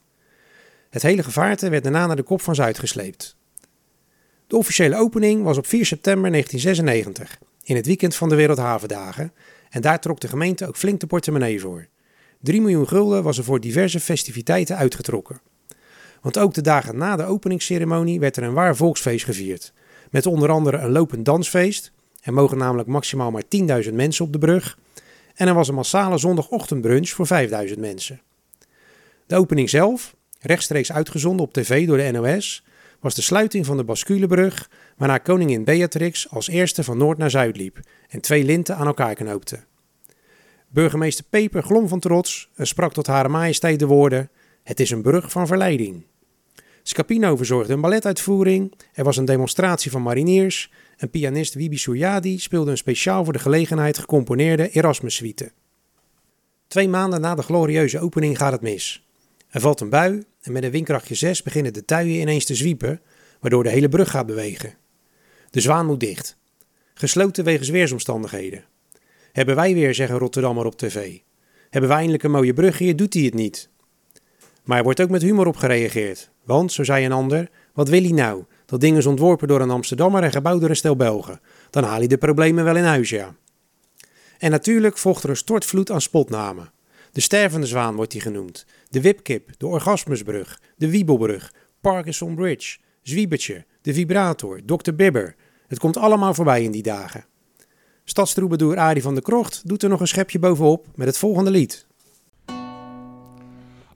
Het 0.90 1.02
hele 1.02 1.22
gevaarte 1.22 1.68
werd 1.68 1.82
daarna 1.82 2.06
naar 2.06 2.16
de 2.16 2.22
kop 2.22 2.42
van 2.42 2.54
Zuid 2.54 2.78
gesleept. 2.78 3.36
De 4.46 4.56
officiële 4.56 4.96
opening 4.96 5.42
was 5.42 5.58
op 5.58 5.66
4 5.66 5.86
september 5.86 6.30
1996, 6.30 7.38
in 7.62 7.76
het 7.76 7.86
weekend 7.86 8.14
van 8.14 8.28
de 8.28 8.34
Wereldhavendagen, 8.34 9.32
en 9.70 9.80
daar 9.80 10.00
trok 10.00 10.20
de 10.20 10.28
gemeente 10.28 10.66
ook 10.66 10.76
flink 10.76 11.00
de 11.00 11.06
portemonnee 11.06 11.60
voor. 11.60 11.86
3 12.40 12.60
miljoen 12.60 12.88
gulden 12.88 13.22
was 13.22 13.38
er 13.38 13.44
voor 13.44 13.60
diverse 13.60 14.00
festiviteiten 14.00 14.76
uitgetrokken. 14.76 15.40
Want 16.20 16.38
ook 16.38 16.54
de 16.54 16.60
dagen 16.60 16.96
na 16.96 17.16
de 17.16 17.24
openingsceremonie 17.24 18.20
werd 18.20 18.36
er 18.36 18.42
een 18.42 18.52
waar 18.52 18.76
volksfeest 18.76 19.24
gevierd. 19.24 19.72
Met 20.10 20.26
onder 20.26 20.50
andere 20.50 20.76
een 20.76 20.92
lopend 20.92 21.24
dansfeest, 21.24 21.92
er 22.20 22.32
mogen 22.32 22.58
namelijk 22.58 22.88
maximaal 22.88 23.30
maar 23.30 23.44
10.000 23.84 23.92
mensen 23.92 24.24
op 24.24 24.32
de 24.32 24.38
brug, 24.38 24.78
en 25.34 25.48
er 25.48 25.54
was 25.54 25.68
een 25.68 25.74
massale 25.74 26.18
zondagochtendbrunch 26.18 27.08
voor 27.08 27.28
5.000 27.68 27.78
mensen. 27.78 28.20
De 29.26 29.36
opening 29.36 29.70
zelf, 29.70 30.14
rechtstreeks 30.40 30.92
uitgezonden 30.92 31.46
op 31.46 31.52
tv 31.52 31.86
door 31.86 31.96
de 31.96 32.10
NOS, 32.10 32.64
was 33.00 33.14
de 33.14 33.22
sluiting 33.22 33.66
van 33.66 33.76
de 33.76 33.84
Basculebrug, 33.84 34.70
waarna 34.96 35.18
koningin 35.18 35.64
Beatrix 35.64 36.30
als 36.30 36.48
eerste 36.48 36.84
van 36.84 36.98
noord 36.98 37.18
naar 37.18 37.30
zuid 37.30 37.56
liep 37.56 37.80
en 38.08 38.20
twee 38.20 38.44
linten 38.44 38.76
aan 38.76 38.86
elkaar 38.86 39.14
knoopte. 39.14 39.58
Burgemeester 40.68 41.24
Peper 41.30 41.62
glom 41.62 41.88
van 41.88 42.00
trots 42.00 42.48
en 42.54 42.66
sprak 42.66 42.92
tot 42.92 43.06
Hare 43.06 43.28
Majesteit 43.28 43.78
de 43.78 43.86
woorden: 43.86 44.30
Het 44.62 44.80
is 44.80 44.90
een 44.90 45.02
brug 45.02 45.30
van 45.30 45.46
verleiding. 45.46 46.04
Scapino 46.90 47.36
verzorgde 47.36 47.72
een 47.72 47.80
balletuitvoering, 47.80 48.74
er 48.92 49.04
was 49.04 49.16
een 49.16 49.24
demonstratie 49.24 49.90
van 49.90 50.02
mariniers 50.02 50.72
en 50.96 51.10
pianist 51.10 51.54
Wibi 51.54 51.76
Souyadi 51.76 52.38
speelde 52.38 52.70
een 52.70 52.76
speciaal 52.76 53.24
voor 53.24 53.32
de 53.32 53.38
gelegenheid 53.38 53.98
gecomponeerde 53.98 54.70
Erasmus-suite. 54.70 55.52
Twee 56.68 56.88
maanden 56.88 57.20
na 57.20 57.34
de 57.34 57.42
glorieuze 57.42 57.98
opening 57.98 58.36
gaat 58.36 58.52
het 58.52 58.60
mis. 58.60 59.06
Er 59.48 59.60
valt 59.60 59.80
een 59.80 59.88
bui 59.88 60.24
en 60.40 60.52
met 60.52 60.62
een 60.62 60.70
windkrachtje 60.70 61.14
6 61.14 61.42
beginnen 61.42 61.72
de 61.72 61.84
tuien 61.84 62.20
ineens 62.20 62.44
te 62.44 62.54
zwiepen, 62.54 63.00
waardoor 63.40 63.62
de 63.62 63.70
hele 63.70 63.88
brug 63.88 64.10
gaat 64.10 64.26
bewegen. 64.26 64.74
De 65.50 65.60
zwaan 65.60 65.86
moet 65.86 66.00
dicht. 66.00 66.36
Gesloten 66.94 67.44
wegens 67.44 67.68
weersomstandigheden. 67.68 68.64
Hebben 69.32 69.54
wij 69.54 69.74
weer, 69.74 69.94
zeggen 69.94 70.18
Rotterdammer 70.18 70.66
op 70.66 70.76
tv. 70.76 71.18
Hebben 71.70 71.88
wij 71.88 71.98
eindelijk 71.98 72.24
een 72.24 72.30
mooie 72.30 72.54
brug 72.54 72.78
hier, 72.78 72.96
doet 72.96 73.14
hij 73.14 73.22
het 73.22 73.34
niet. 73.34 73.68
Maar 74.64 74.78
er 74.78 74.84
wordt 74.84 75.00
ook 75.00 75.10
met 75.10 75.22
humor 75.22 75.46
op 75.46 75.56
gereageerd. 75.56 76.30
Want, 76.50 76.72
zo 76.72 76.84
zei 76.84 77.04
een 77.04 77.12
ander, 77.12 77.50
wat 77.72 77.88
wil 77.88 78.02
hij 78.02 78.12
nou? 78.12 78.44
Dat 78.66 78.80
ding 78.80 78.96
is 78.96 79.06
ontworpen 79.06 79.48
door 79.48 79.60
een 79.60 79.70
Amsterdammer 79.70 80.22
en 80.22 80.32
gebouwd 80.32 80.60
door 80.60 80.70
een 80.70 80.76
stel 80.76 80.96
Belgen. 80.96 81.40
Dan 81.70 81.84
haal 81.84 81.98
hij 81.98 82.06
de 82.06 82.18
problemen 82.18 82.64
wel 82.64 82.76
in 82.76 82.84
huis, 82.84 83.10
ja. 83.10 83.34
En 84.38 84.50
natuurlijk 84.50 84.98
volgt 84.98 85.22
er 85.22 85.30
een 85.30 85.36
stortvloed 85.36 85.90
aan 85.90 86.00
spotnamen. 86.00 86.72
De 87.12 87.20
stervende 87.20 87.66
zwaan 87.66 87.94
wordt 87.94 88.12
hij 88.12 88.20
genoemd. 88.20 88.66
De 88.88 89.00
wipkip, 89.00 89.50
de 89.58 89.66
orgasmusbrug, 89.66 90.60
de 90.76 90.90
wiebelbrug, 90.90 91.54
Parkinson 91.80 92.34
Bridge, 92.34 92.78
Zwiebertje, 93.02 93.64
de 93.82 93.94
vibrator, 93.94 94.60
Dr. 94.64 94.92
Bibber. 94.94 95.34
Het 95.66 95.78
komt 95.78 95.96
allemaal 95.96 96.34
voorbij 96.34 96.62
in 96.62 96.70
die 96.70 96.82
dagen. 96.82 97.24
Stadstroebedoer 98.04 98.76
Arie 98.76 99.02
van 99.02 99.14
der 99.14 99.22
Krocht 99.22 99.62
doet 99.64 99.82
er 99.82 99.88
nog 99.88 100.00
een 100.00 100.08
schepje 100.08 100.38
bovenop 100.38 100.86
met 100.94 101.06
het 101.06 101.18
volgende 101.18 101.50
lied. 101.50 101.86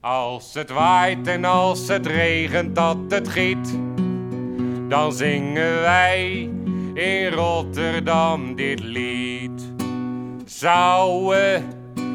Als 0.05 0.53
het 0.53 0.69
waait 0.69 1.27
en 1.27 1.45
als 1.45 1.87
het 1.87 2.05
regent 2.05 2.75
dat 2.75 2.97
het 3.09 3.29
giet, 3.29 3.77
dan 4.89 5.13
zingen 5.13 5.81
wij 5.81 6.49
in 6.93 7.31
Rotterdam 7.31 8.55
dit 8.55 8.79
lied. 8.79 9.73
Zouden 10.45 11.63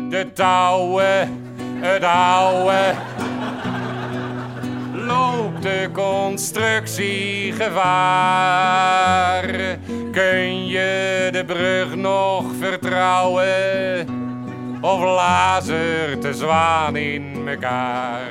de 0.09 0.32
touwen, 0.32 1.42
het 1.80 2.04
oude. 2.04 2.94
Loopt 4.92 5.62
de 5.62 5.88
constructie 5.92 7.52
gevaar? 7.52 9.44
Kun 10.12 10.66
je 10.66 11.28
de 11.32 11.44
brug 11.44 11.94
nog 11.94 12.44
vertrouwen? 12.59 14.18
Of 14.80 15.00
lazert 15.02 16.23
de 16.23 16.35
zwaan 16.35 16.97
mekaar? 17.42 18.30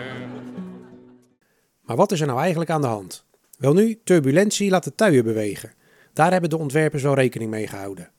Maar 1.82 1.96
wat 1.96 2.12
is 2.12 2.22
er 2.22 2.28
nou 2.28 2.40
eigenlijk 2.40 2.70
aan 2.70 2.82
de 2.82 2.88
hand? 2.88 3.26
Wel 3.58 3.74
nu, 3.74 4.00
turbulentie 4.04 4.70
laat 4.70 4.84
de 4.84 4.96
tuien 4.96 5.24
bewegen. 5.24 5.74
Daar 6.14 6.32
hebben 6.32 6.50
de 6.50 6.58
ontwerpers 6.58 7.04
wel 7.04 7.14
rekening 7.14 7.52
mee 7.52 7.68
gehouden. 7.68 8.12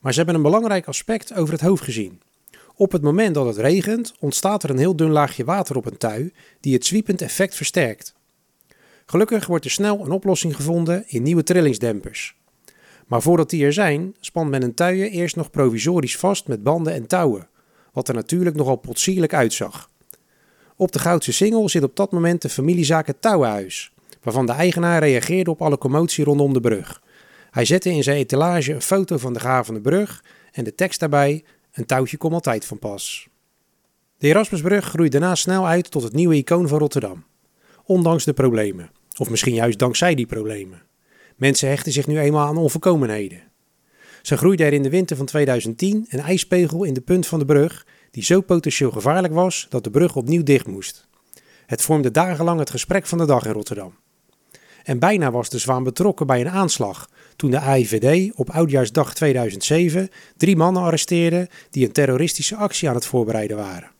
Maar 0.00 0.12
ze 0.12 0.18
hebben 0.18 0.36
een 0.36 0.42
belangrijk 0.42 0.86
aspect 0.86 1.34
over 1.34 1.52
het 1.52 1.62
hoofd 1.62 1.82
gezien. 1.82 2.20
Op 2.74 2.92
het 2.92 3.02
moment 3.02 3.34
dat 3.34 3.46
het 3.46 3.56
regent, 3.56 4.14
ontstaat 4.18 4.62
er 4.62 4.70
een 4.70 4.78
heel 4.78 4.96
dun 4.96 5.10
laagje 5.10 5.44
water 5.44 5.76
op 5.76 5.86
een 5.86 5.96
tui 5.96 6.32
die 6.60 6.74
het 6.74 6.86
zwiepend 6.86 7.22
effect 7.22 7.54
versterkt. 7.54 8.14
Gelukkig 9.06 9.46
wordt 9.46 9.64
er 9.64 9.70
snel 9.70 10.04
een 10.04 10.10
oplossing 10.10 10.56
gevonden 10.56 11.04
in 11.06 11.22
nieuwe 11.22 11.42
trillingsdempers. 11.42 12.36
Maar 13.06 13.22
voordat 13.22 13.50
die 13.50 13.64
er 13.64 13.72
zijn, 13.72 14.14
spant 14.20 14.50
men 14.50 14.62
een 14.62 14.74
tuien 14.74 15.10
eerst 15.10 15.36
nog 15.36 15.50
provisorisch 15.50 16.16
vast 16.16 16.48
met 16.48 16.62
banden 16.62 16.92
en 16.92 17.06
touwen, 17.06 17.48
wat 17.92 18.08
er 18.08 18.14
natuurlijk 18.14 18.56
nogal 18.56 18.76
potsierlijk 18.76 19.34
uitzag. 19.34 19.89
Op 20.80 20.92
de 20.92 20.98
Goudse 20.98 21.32
Singel 21.32 21.68
zit 21.68 21.82
op 21.82 21.96
dat 21.96 22.12
moment 22.12 22.42
de 22.42 22.48
familiezaak 22.48 23.06
het 23.06 23.22
Touwenhuis, 23.22 23.92
waarvan 24.22 24.46
de 24.46 24.52
eigenaar 24.52 25.02
reageerde 25.02 25.50
op 25.50 25.62
alle 25.62 25.78
commotie 25.78 26.24
rondom 26.24 26.52
de 26.52 26.60
brug. 26.60 27.02
Hij 27.50 27.64
zette 27.64 27.90
in 27.90 28.02
zijn 28.02 28.16
etalage 28.16 28.72
een 28.72 28.82
foto 28.82 29.18
van 29.18 29.32
de 29.32 29.40
gavende 29.40 29.80
brug 29.80 30.24
en 30.52 30.64
de 30.64 30.74
tekst 30.74 31.00
daarbij: 31.00 31.44
Een 31.72 31.86
touwtje 31.86 32.16
komt 32.16 32.34
altijd 32.34 32.64
van 32.64 32.78
pas. 32.78 33.28
De 34.18 34.28
Erasmusbrug 34.28 34.84
groeit 34.84 35.12
daarna 35.12 35.34
snel 35.34 35.66
uit 35.66 35.90
tot 35.90 36.02
het 36.02 36.12
nieuwe 36.12 36.36
icoon 36.36 36.68
van 36.68 36.78
Rotterdam. 36.78 37.24
Ondanks 37.84 38.24
de 38.24 38.32
problemen. 38.32 38.90
Of 39.18 39.30
misschien 39.30 39.54
juist 39.54 39.78
dankzij 39.78 40.14
die 40.14 40.26
problemen. 40.26 40.82
Mensen 41.36 41.68
hechten 41.68 41.92
zich 41.92 42.06
nu 42.06 42.18
eenmaal 42.18 42.46
aan 42.46 42.56
onvolkomenheden. 42.56 43.42
Zo 44.22 44.36
groeide 44.36 44.64
er 44.64 44.72
in 44.72 44.82
de 44.82 44.90
winter 44.90 45.16
van 45.16 45.26
2010 45.26 46.06
een 46.08 46.20
ijspegel 46.20 46.84
in 46.84 46.94
de 46.94 47.00
punt 47.00 47.26
van 47.26 47.38
de 47.38 47.44
brug 47.44 47.86
die 48.10 48.22
zo 48.22 48.40
potentieel 48.40 48.90
gevaarlijk 48.90 49.34
was 49.34 49.66
dat 49.68 49.84
de 49.84 49.90
brug 49.90 50.16
opnieuw 50.16 50.42
dicht 50.42 50.66
moest. 50.66 51.08
Het 51.66 51.82
vormde 51.82 52.10
dagenlang 52.10 52.58
het 52.58 52.70
gesprek 52.70 53.06
van 53.06 53.18
de 53.18 53.26
dag 53.26 53.44
in 53.44 53.52
Rotterdam. 53.52 53.94
En 54.82 54.98
bijna 54.98 55.30
was 55.30 55.48
de 55.48 55.58
zwaan 55.58 55.84
betrokken 55.84 56.26
bij 56.26 56.40
een 56.40 56.50
aanslag 56.50 57.08
toen 57.36 57.50
de 57.50 57.60
AIVD 57.60 58.32
op 58.34 58.50
Oudjaarsdag 58.50 59.14
2007 59.14 60.08
drie 60.36 60.56
mannen 60.56 60.82
arresteerde 60.82 61.48
die 61.70 61.86
een 61.86 61.92
terroristische 61.92 62.56
actie 62.56 62.88
aan 62.88 62.94
het 62.94 63.06
voorbereiden 63.06 63.56
waren. 63.56 63.90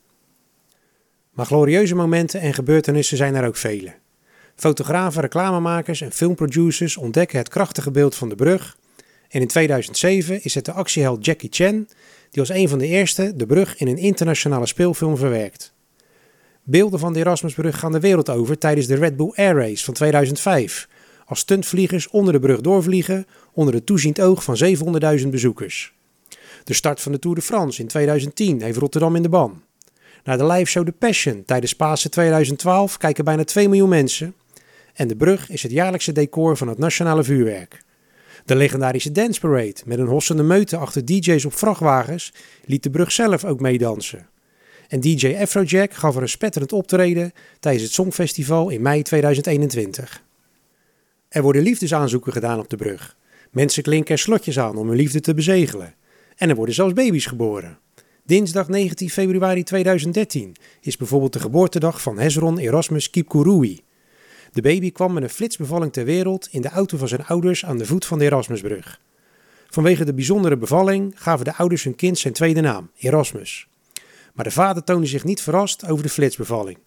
Maar 1.31 1.47
glorieuze 1.47 1.95
momenten 1.95 2.41
en 2.41 2.55
gebeurtenissen 2.55 3.17
zijn 3.17 3.35
er 3.35 3.47
ook 3.47 3.57
vele. 3.57 3.95
Fotografen, 4.55 5.21
reclamemakers 5.21 6.01
en 6.01 6.13
filmproducers 6.13 6.97
ontdekken 6.97 7.39
het 7.39 7.49
krachtige 7.49 7.91
beeld 7.91 8.15
van 8.15 8.29
de 8.29 8.35
brug. 8.35 8.77
En 9.31 9.41
in 9.41 9.47
2007 9.47 10.43
is 10.43 10.55
het 10.55 10.65
de 10.65 10.73
actieheld 10.73 11.25
Jackie 11.25 11.49
Chan 11.53 11.89
die 12.31 12.41
als 12.41 12.49
een 12.49 12.69
van 12.69 12.79
de 12.79 12.87
eerste 12.87 13.37
de 13.37 13.47
brug 13.47 13.77
in 13.77 13.89
een 13.89 13.99
internationale 13.99 14.67
speelfilm 14.67 15.17
verwerkt. 15.17 15.73
Beelden 16.63 16.99
van 16.99 17.13
de 17.13 17.19
Erasmusbrug 17.19 17.79
gaan 17.79 17.93
de 17.93 18.01
wereld 18.01 18.29
over 18.29 18.59
tijdens 18.59 18.87
de 18.87 18.95
Red 18.95 19.17
Bull 19.17 19.33
Air 19.35 19.55
Race 19.55 19.85
van 19.85 19.95
2005, 19.95 20.89
als 21.25 21.39
stuntvliegers 21.39 22.09
onder 22.09 22.33
de 22.33 22.41
brug 22.41 22.61
doorvliegen 22.61 23.27
onder 23.53 23.75
het 23.75 23.87
toeziend 23.87 24.21
oog 24.21 24.45
van 24.45 24.59
700.000 25.21 25.29
bezoekers. 25.29 25.93
De 26.65 26.75
start 26.75 27.01
van 27.01 27.13
de 27.13 27.19
Tour 27.19 27.37
de 27.37 27.43
France 27.43 27.81
in 27.81 27.89
2010 27.89 28.63
heeft 28.63 28.79
Rotterdam 28.79 29.17
in 29.17 29.23
de 29.23 29.29
ban. 29.29 29.63
Naar 30.25 30.39
de 30.39 30.47
liveshow 30.47 30.85
The 30.85 30.93
Passion 30.93 31.43
tijdens 31.47 31.75
Pasen 31.75 32.11
2012 32.11 32.97
kijken 32.97 33.25
bijna 33.25 33.45
2 33.45 33.69
miljoen 33.69 33.89
mensen. 33.89 34.35
En 34.95 35.09
de 35.09 35.17
brug 35.17 35.51
is 35.51 35.63
het 35.63 35.73
jaarlijkse 35.73 36.13
decor 36.13 36.57
van 36.57 36.69
het 36.69 36.79
nationale 36.79 37.23
vuurwerk. 37.23 37.83
De 38.45 38.57
legendarische 38.57 39.13
Dance 39.13 39.41
Parade 39.41 39.77
met 39.85 39.99
een 39.99 40.07
hossende 40.07 40.43
meute 40.43 40.77
achter 40.77 41.05
DJ's 41.05 41.45
op 41.45 41.55
vrachtwagens 41.55 42.33
liet 42.65 42.83
de 42.83 42.91
brug 42.91 43.13
zelf 43.13 43.45
ook 43.45 43.61
meedansen. 43.61 44.29
En 44.89 45.01
DJ 45.01 45.37
Afrojack 45.41 45.95
gaf 45.95 46.17
er 46.17 46.23
een 46.23 46.29
spetterend 46.29 46.73
optreden 46.73 47.33
tijdens 47.61 47.85
het 47.85 47.93
Songfestival 47.93 48.69
in 48.69 48.83
mei 48.83 49.03
2021. 49.03 50.23
Er 51.29 51.43
worden 51.43 51.63
liefdesaanzoeken 51.63 52.33
gedaan 52.33 52.59
op 52.59 52.71
de 52.71 52.77
brug. 52.77 53.17
Mensen 53.51 53.83
klinken 53.83 54.15
er 54.15 54.21
slotjes 54.21 54.59
aan 54.59 54.77
om 54.77 54.89
hun 54.89 54.97
liefde 54.97 55.21
te 55.21 55.35
bezegelen. 55.35 55.95
En 56.37 56.49
er 56.49 56.55
worden 56.55 56.75
zelfs 56.75 56.93
baby's 56.93 57.27
geboren. 57.27 57.79
Dinsdag 58.25 58.69
19 58.69 59.11
februari 59.11 59.63
2013 59.63 60.57
is 60.81 60.97
bijvoorbeeld 60.97 61.33
de 61.33 61.41
geboortedag 61.41 62.03
van 62.03 62.19
Hezron 62.19 62.59
Erasmus 62.59 63.11
Kipkurui. 63.11 63.81
De 64.53 64.63
baby 64.63 64.93
kwam 64.93 65.13
met 65.13 65.23
een 65.23 65.29
flitsbevalling 65.29 65.93
ter 65.93 66.05
wereld 66.05 66.49
in 66.51 66.61
de 66.61 66.69
auto 66.69 66.97
van 66.97 67.09
zijn 67.09 67.27
ouders 67.27 67.65
aan 67.65 67.79
de 67.79 67.87
voet 67.87 68.07
van 68.07 68.19
de 68.19 68.25
Erasmusbrug. 68.25 69.01
Vanwege 69.69 70.05
de 70.05 70.15
bijzondere 70.15 70.57
bevalling 70.57 71.13
gaven 71.17 71.45
de 71.45 71.57
ouders 71.57 71.85
hun 71.85 71.95
kind 71.95 72.19
zijn 72.19 72.33
tweede 72.33 72.61
naam, 72.61 72.91
Erasmus. 72.99 73.69
Maar 74.35 74.45
de 74.45 74.51
vader 74.51 74.85
toonde 74.85 75.07
zich 75.07 75.25
niet 75.25 75.43
verrast 75.43 75.87
over 75.87 76.03
de 76.03 76.11
flitsbevalling. 76.11 76.79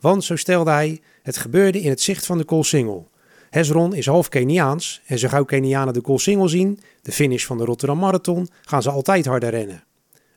Want, 0.00 0.24
zo 0.24 0.36
stelde 0.36 0.70
hij, 0.70 1.00
het 1.22 1.36
gebeurde 1.36 1.80
in 1.80 1.90
het 1.90 2.00
zicht 2.00 2.26
van 2.26 2.38
de 2.38 2.44
Koolsingel. 2.44 3.08
Hezron 3.50 3.94
is 3.94 4.06
half 4.06 4.28
Keniaans 4.28 5.00
en 5.06 5.18
zo 5.18 5.28
gauw 5.28 5.44
Kenianen 5.44 5.94
de 5.94 6.00
Koolsingel 6.00 6.48
zien, 6.48 6.80
de 7.02 7.12
finish 7.12 7.44
van 7.44 7.58
de 7.58 7.64
Rotterdam 7.64 7.98
Marathon, 7.98 8.48
gaan 8.62 8.82
ze 8.82 8.90
altijd 8.90 9.26
harder 9.26 9.50
rennen. 9.50 9.84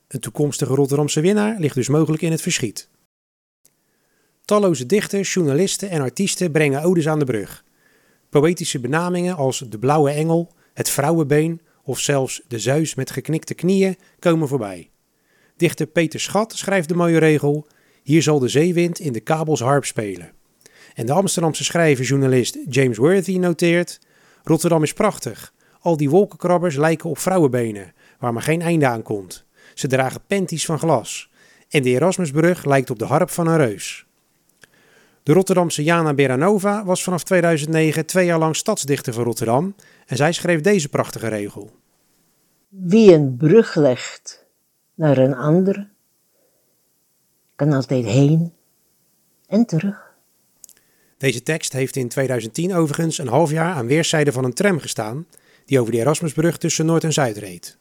Een 0.07 0.19
toekomstige 0.19 0.73
Rotterdamse 0.73 1.21
winnaar 1.21 1.59
ligt 1.59 1.75
dus 1.75 1.87
mogelijk 1.87 2.21
in 2.21 2.31
het 2.31 2.41
verschiet. 2.41 2.89
Talloze 4.45 4.85
dichters, 4.85 5.33
journalisten 5.33 5.89
en 5.89 6.01
artiesten 6.01 6.51
brengen 6.51 6.83
odes 6.83 7.07
aan 7.07 7.19
de 7.19 7.25
brug. 7.25 7.63
Poëtische 8.29 8.79
benamingen 8.79 9.35
als 9.35 9.63
de 9.69 9.79
blauwe 9.79 10.11
engel, 10.11 10.51
het 10.73 10.89
vrouwenbeen 10.89 11.61
of 11.83 11.99
zelfs 11.99 12.41
de 12.47 12.59
Zeus 12.59 12.95
met 12.95 13.11
geknikte 13.11 13.53
knieën 13.53 13.97
komen 14.19 14.47
voorbij. 14.47 14.89
Dichter 15.57 15.85
Peter 15.85 16.19
Schat 16.19 16.53
schrijft 16.53 16.87
de 16.87 16.95
mooie 16.95 17.17
regel: 17.17 17.67
Hier 18.03 18.21
zal 18.21 18.39
de 18.39 18.47
zeewind 18.47 18.99
in 18.99 19.13
de 19.13 19.19
kabels 19.19 19.59
harp 19.59 19.85
spelen. 19.85 20.31
En 20.93 21.05
de 21.05 21.13
Amsterdamse 21.13 21.63
schrijver-journalist 21.63 22.57
James 22.69 22.97
Worthy 22.97 23.37
noteert: 23.37 23.99
Rotterdam 24.43 24.83
is 24.83 24.93
prachtig. 24.93 25.53
Al 25.79 25.97
die 25.97 26.09
wolkenkrabbers 26.09 26.75
lijken 26.75 27.09
op 27.09 27.17
vrouwenbenen, 27.17 27.93
waar 28.19 28.33
maar 28.33 28.41
geen 28.41 28.61
einde 28.61 28.87
aan 28.87 29.01
komt. 29.01 29.45
Ze 29.73 29.87
dragen 29.87 30.21
panties 30.27 30.65
van 30.65 30.79
glas. 30.79 31.29
En 31.69 31.83
de 31.83 31.89
Erasmusbrug 31.89 32.65
lijkt 32.65 32.89
op 32.89 32.99
de 32.99 33.05
harp 33.05 33.29
van 33.29 33.47
een 33.47 33.57
reus. 33.57 34.05
De 35.23 35.33
Rotterdamse 35.33 35.83
Jana 35.83 36.13
Beranova 36.13 36.85
was 36.85 37.03
vanaf 37.03 37.23
2009 37.23 38.05
twee 38.05 38.25
jaar 38.25 38.39
lang 38.39 38.55
stadsdichter 38.55 39.13
van 39.13 39.23
Rotterdam 39.23 39.75
en 40.05 40.17
zij 40.17 40.31
schreef 40.31 40.61
deze 40.61 40.89
prachtige 40.89 41.27
regel. 41.27 41.71
Wie 42.69 43.13
een 43.13 43.37
brug 43.37 43.75
legt 43.75 44.45
naar 44.93 45.17
een 45.17 45.35
ander, 45.35 45.89
kan 47.55 47.73
altijd 47.73 48.05
heen 48.05 48.53
en 49.47 49.65
terug. 49.65 50.11
Deze 51.17 51.43
tekst 51.43 51.73
heeft 51.73 51.95
in 51.95 52.07
2010 52.07 52.73
overigens 52.73 53.17
een 53.17 53.27
half 53.27 53.51
jaar 53.51 53.73
aan 53.73 53.87
weerszijden 53.87 54.33
van 54.33 54.43
een 54.43 54.53
tram 54.53 54.79
gestaan 54.79 55.27
die 55.65 55.79
over 55.79 55.91
de 55.91 55.99
Erasmusbrug 55.99 56.57
tussen 56.57 56.85
Noord 56.85 57.03
en 57.03 57.13
Zuid 57.13 57.37
reed. 57.37 57.77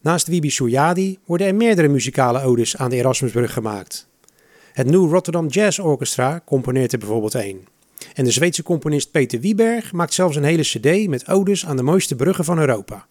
Naast 0.00 0.26
Wibi 0.26 0.50
Souyadi 0.50 1.18
worden 1.24 1.46
er 1.46 1.54
meerdere 1.54 1.88
muzikale 1.88 2.42
odes 2.42 2.76
aan 2.76 2.90
de 2.90 2.96
Erasmusbrug 2.96 3.52
gemaakt. 3.52 4.08
Het 4.76 4.90
New 4.90 5.10
Rotterdam 5.10 5.46
Jazz 5.46 5.78
Orchestra 5.78 6.42
componeert 6.44 6.92
er 6.92 6.98
bijvoorbeeld 6.98 7.34
een. 7.34 7.66
En 8.14 8.24
de 8.24 8.30
Zweedse 8.30 8.62
componist 8.62 9.10
Peter 9.10 9.40
Wieberg 9.40 9.92
maakt 9.92 10.14
zelfs 10.14 10.36
een 10.36 10.44
hele 10.44 10.62
cd 10.62 11.08
met 11.08 11.28
odes 11.28 11.66
aan 11.66 11.76
de 11.76 11.82
mooiste 11.82 12.16
bruggen 12.16 12.44
van 12.44 12.58
Europa. 12.58 13.06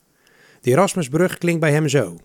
De 0.61 0.71
Erasmusbrug 0.71 1.37
klinkt 1.37 1.59
bij 1.59 1.71
hem 1.71 1.87
zo. 1.87 2.17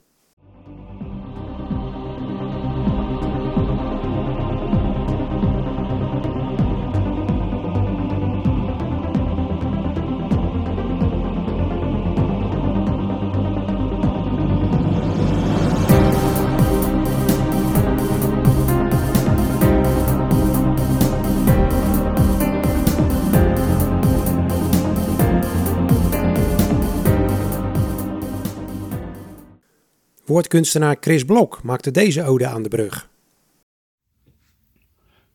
Woordkunstenaar 30.31 30.97
Chris 31.01 31.25
Blok 31.25 31.63
maakte 31.63 31.91
deze 31.91 32.25
ode 32.25 32.47
aan 32.47 32.63
de 32.63 32.69
brug. 32.69 33.09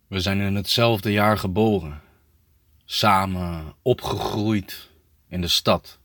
We 0.08 0.20
zijn 0.20 0.40
in 0.40 0.56
hetzelfde 0.56 1.12
jaar 1.12 1.38
geboren, 1.38 2.02
samen 2.86 3.74
opgegroeid 3.82 4.90
in 5.30 5.42
de 5.42 5.48
stad, 5.48 6.00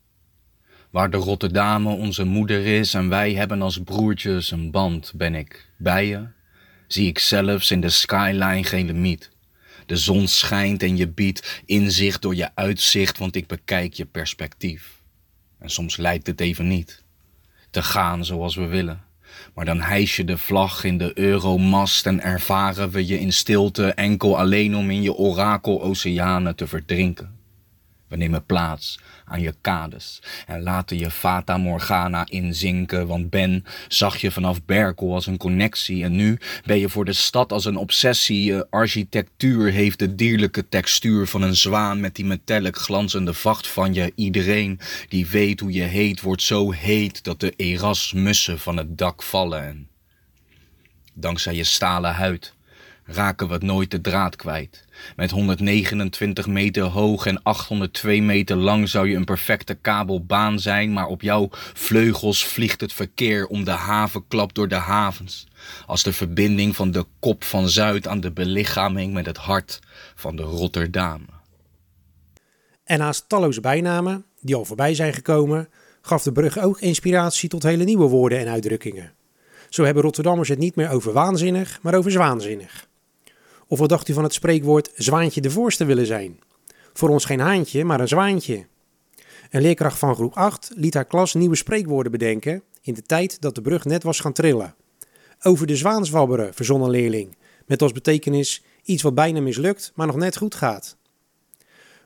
waar 0.91 1.11
de 1.11 1.17
Rotterdame 1.17 1.95
onze 1.95 2.25
moeder 2.25 2.67
is 2.67 2.95
en 2.95 3.09
wij 3.09 3.35
hebben 3.35 3.63
als 3.63 3.83
broertjes 3.83 4.51
een 4.51 4.71
band. 4.71 5.13
Ben 5.15 5.35
ik 5.35 5.69
bij 5.79 6.07
je, 6.07 6.27
zie 6.87 7.07
ik 7.09 7.19
zelfs 7.19 7.71
in 7.71 7.81
de 7.81 7.91
skyline 7.91 8.65
geen 8.65 8.87
limiet. 8.87 9.31
De 9.87 9.97
zon 9.97 10.29
schijnt 10.29 10.83
en 10.83 10.97
je 10.97 11.09
biedt 11.09 11.63
inzicht 11.67 12.23
door 12.23 12.35
je 12.35 12.55
uitzicht, 12.55 13.19
want 13.19 13.37
ik 13.37 13.47
bekijk 13.47 13.93
je 13.95 14.07
perspectief. 14.07 15.01
En 15.59 15.71
soms 15.71 15.97
lijkt 15.97 16.27
het 16.27 16.41
even 16.41 16.69
niet 16.69 17.09
te 17.71 17.83
gaan 17.83 18.25
zoals 18.25 18.57
we 18.57 18.67
willen. 18.67 19.01
Maar 19.55 19.65
dan 19.65 19.81
hijs 19.81 20.17
je 20.17 20.25
de 20.25 20.39
vlag 20.39 20.85
in 20.85 20.99
de 20.99 21.19
euromast 21.19 22.07
en 22.07 22.23
ervaren 22.23 22.91
we 22.91 23.07
je 23.07 23.21
in 23.21 23.33
stilte 23.33 23.93
enkel 23.93 24.39
alleen 24.39 24.77
om 24.77 24.91
in 24.91 25.03
je 25.03 25.15
orakel-oceanen 25.15 26.57
te 26.57 26.67
verdrinken. 26.67 27.40
We 28.11 28.17
nemen 28.17 28.47
plaats 28.47 28.99
aan 29.25 29.41
je 29.41 29.55
kades 29.61 30.23
en 30.47 30.63
laten 30.63 30.99
je 30.99 31.11
Fata 31.11 31.57
Morgana 31.57 32.27
inzinken, 32.29 33.07
want 33.07 33.31
Ben 33.31 33.65
zag 33.89 34.17
je 34.17 34.31
vanaf 34.31 34.65
Berkel 34.65 35.15
als 35.15 35.27
een 35.27 35.37
connectie 35.37 36.05
en 36.05 36.17
nu 36.17 36.39
ben 36.65 36.79
je 36.79 36.89
voor 36.89 37.05
de 37.05 37.13
stad 37.13 37.53
als 37.53 37.65
een 37.65 37.77
obsessie. 37.77 38.55
Architectuur 38.55 39.73
heeft 39.73 39.99
de 39.99 40.15
dierlijke 40.15 40.69
textuur 40.69 41.27
van 41.27 41.43
een 41.43 41.57
zwaan 41.57 42.01
met 42.01 42.15
die 42.15 42.25
metallic 42.25 42.77
glanzende 42.77 43.35
vacht 43.35 43.69
van 43.69 43.95
je. 43.95 44.13
Iedereen 44.15 44.81
die 45.09 45.27
weet 45.27 45.61
hoe 45.61 45.73
je 45.73 45.83
heet 45.83 46.21
wordt 46.21 46.43
zo 46.43 46.71
heet 46.71 47.25
dat 47.25 47.41
de 47.41 47.53
erasmussen 47.57 48.59
van 48.59 48.77
het 48.77 48.99
dak 48.99 49.23
vallen 49.23 49.63
en 49.63 49.89
dankzij 51.15 51.55
je 51.55 51.65
stalen 51.65 52.15
huid 52.15 52.55
raken 53.13 53.49
we 53.49 53.59
nooit 53.61 53.91
de 53.91 54.01
draad 54.01 54.37
kwijt. 54.37 54.85
Met 55.17 55.31
129 55.31 56.47
meter 56.47 56.83
hoog 56.83 57.27
en 57.27 57.43
802 57.43 58.23
meter 58.23 58.57
lang 58.57 58.89
zou 58.89 59.09
je 59.09 59.17
een 59.17 59.25
perfecte 59.25 59.75
kabelbaan 59.75 60.61
zijn, 60.61 60.93
maar 60.93 61.07
op 61.07 61.23
jouw 61.23 61.49
vleugels 61.75 62.45
vliegt 62.45 62.81
het 62.81 62.93
verkeer 62.93 63.47
om 63.47 63.65
de 63.65 63.71
havenklap 63.71 64.55
door 64.55 64.69
de 64.69 64.75
havens. 64.75 65.47
Als 65.87 66.03
de 66.03 66.13
verbinding 66.13 66.77
van 66.77 66.91
de 66.91 67.07
kop 67.19 67.45
van 67.45 67.69
Zuid 67.69 68.09
aan 68.09 68.21
de 68.21 68.33
belichaming 68.33 69.13
met 69.13 69.27
het 69.27 69.37
hart 69.37 69.81
van 70.15 70.37
de 70.37 70.43
Rotterdam. 70.43 71.27
En 72.85 72.99
naast 72.99 73.29
talloze 73.29 73.61
bijnamen, 73.61 74.25
die 74.41 74.55
al 74.55 74.65
voorbij 74.65 74.95
zijn 74.95 75.15
gekomen, 75.15 75.69
gaf 76.03 76.23
de 76.23 76.33
brug 76.33 76.59
ook 76.59 76.81
inspiratie 76.81 77.49
tot 77.49 77.63
hele 77.63 77.85
nieuwe 77.85 78.09
woorden 78.09 78.39
en 78.39 78.49
uitdrukkingen. 78.49 79.13
Zo 79.69 79.85
hebben 79.85 80.03
Rotterdammers 80.03 80.49
het 80.49 80.59
niet 80.59 80.77
meer 80.77 80.91
over 80.91 81.13
waanzinnig, 81.13 81.79
maar 81.83 81.95
over 81.95 82.11
zwaanzinnig. 82.11 82.89
Of 83.71 83.79
wat 83.79 83.89
dacht 83.89 84.09
u 84.09 84.13
van 84.13 84.23
het 84.23 84.35
spreekwoord 84.35 84.91
zwaantje 84.95 85.41
de 85.41 85.51
voorste 85.51 85.85
willen 85.85 86.07
zijn? 86.07 86.39
Voor 86.93 87.09
ons 87.09 87.25
geen 87.25 87.41
haantje, 87.41 87.85
maar 87.85 88.01
een 88.01 88.09
zwaantje. 88.09 88.67
Een 89.51 89.63
leerkracht 89.63 89.99
van 89.99 90.15
groep 90.15 90.35
8 90.35 90.71
liet 90.75 90.95
haar 90.95 91.05
klas 91.05 91.35
nieuwe 91.35 91.57
spreekwoorden 91.57 92.13
bedenken 92.13 92.63
in 92.83 92.95
de 92.95 93.03
tijd 93.03 93.41
dat 93.41 93.55
de 93.55 93.61
brug 93.61 93.85
net 93.85 94.03
was 94.03 94.21
gaan 94.21 94.33
trillen. 94.33 94.75
Over 95.43 95.67
de 95.67 95.77
zwaan 95.77 96.07
zwabberen, 96.07 96.55
verzon 96.55 96.83
een 96.83 96.91
leerling, 96.91 97.37
met 97.67 97.83
als 97.83 97.93
betekenis 97.93 98.65
iets 98.85 99.03
wat 99.03 99.15
bijna 99.15 99.41
mislukt, 99.41 99.93
maar 99.95 100.07
nog 100.07 100.17
net 100.17 100.37
goed 100.37 100.55
gaat. 100.55 100.97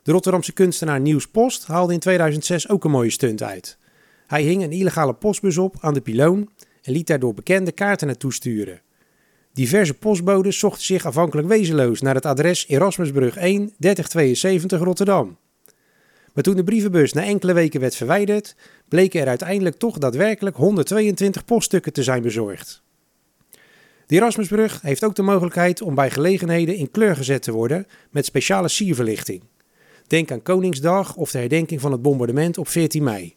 De 0.02 0.12
Rotterdamse 0.12 0.52
kunstenaar 0.52 1.00
Niels 1.00 1.28
Post 1.28 1.66
haalde 1.66 1.92
in 1.92 1.98
2006 1.98 2.68
ook 2.68 2.84
een 2.84 2.90
mooie 2.90 3.10
stunt 3.10 3.42
uit. 3.42 3.78
Hij 4.26 4.42
hing 4.42 4.62
een 4.62 4.72
illegale 4.72 5.14
postbus 5.14 5.58
op 5.58 5.76
aan 5.80 5.94
de 5.94 6.00
piloon 6.00 6.50
en 6.82 6.92
liet 6.92 7.06
daardoor 7.06 7.34
bekende 7.34 7.72
kaarten 7.72 8.06
naartoe 8.06 8.32
sturen. 8.32 8.80
Diverse 9.54 9.94
postbodes 9.94 10.58
zochten 10.58 10.84
zich 10.84 11.06
afhankelijk 11.06 11.48
wezenloos 11.48 12.00
naar 12.00 12.14
het 12.14 12.26
adres 12.26 12.68
Erasmusbrug 12.68 13.36
1 13.36 13.72
3072 13.78 14.80
Rotterdam. 14.80 15.36
Maar 16.32 16.44
toen 16.44 16.56
de 16.56 16.64
brievenbus 16.64 17.12
na 17.12 17.24
enkele 17.24 17.52
weken 17.52 17.80
werd 17.80 17.96
verwijderd, 17.96 18.56
bleken 18.88 19.20
er 19.20 19.28
uiteindelijk 19.28 19.76
toch 19.76 19.98
daadwerkelijk 19.98 20.56
122 20.56 21.44
poststukken 21.44 21.92
te 21.92 22.02
zijn 22.02 22.22
bezorgd. 22.22 22.82
De 24.06 24.14
Erasmusbrug 24.14 24.80
heeft 24.82 25.04
ook 25.04 25.14
de 25.14 25.22
mogelijkheid 25.22 25.82
om 25.82 25.94
bij 25.94 26.10
gelegenheden 26.10 26.76
in 26.76 26.90
kleur 26.90 27.16
gezet 27.16 27.42
te 27.42 27.52
worden 27.52 27.86
met 28.10 28.24
speciale 28.24 28.68
sierverlichting. 28.68 29.42
Denk 30.06 30.30
aan 30.30 30.42
Koningsdag 30.42 31.16
of 31.16 31.30
de 31.30 31.38
herdenking 31.38 31.80
van 31.80 31.92
het 31.92 32.02
bombardement 32.02 32.58
op 32.58 32.68
14 32.68 33.02
mei. 33.02 33.34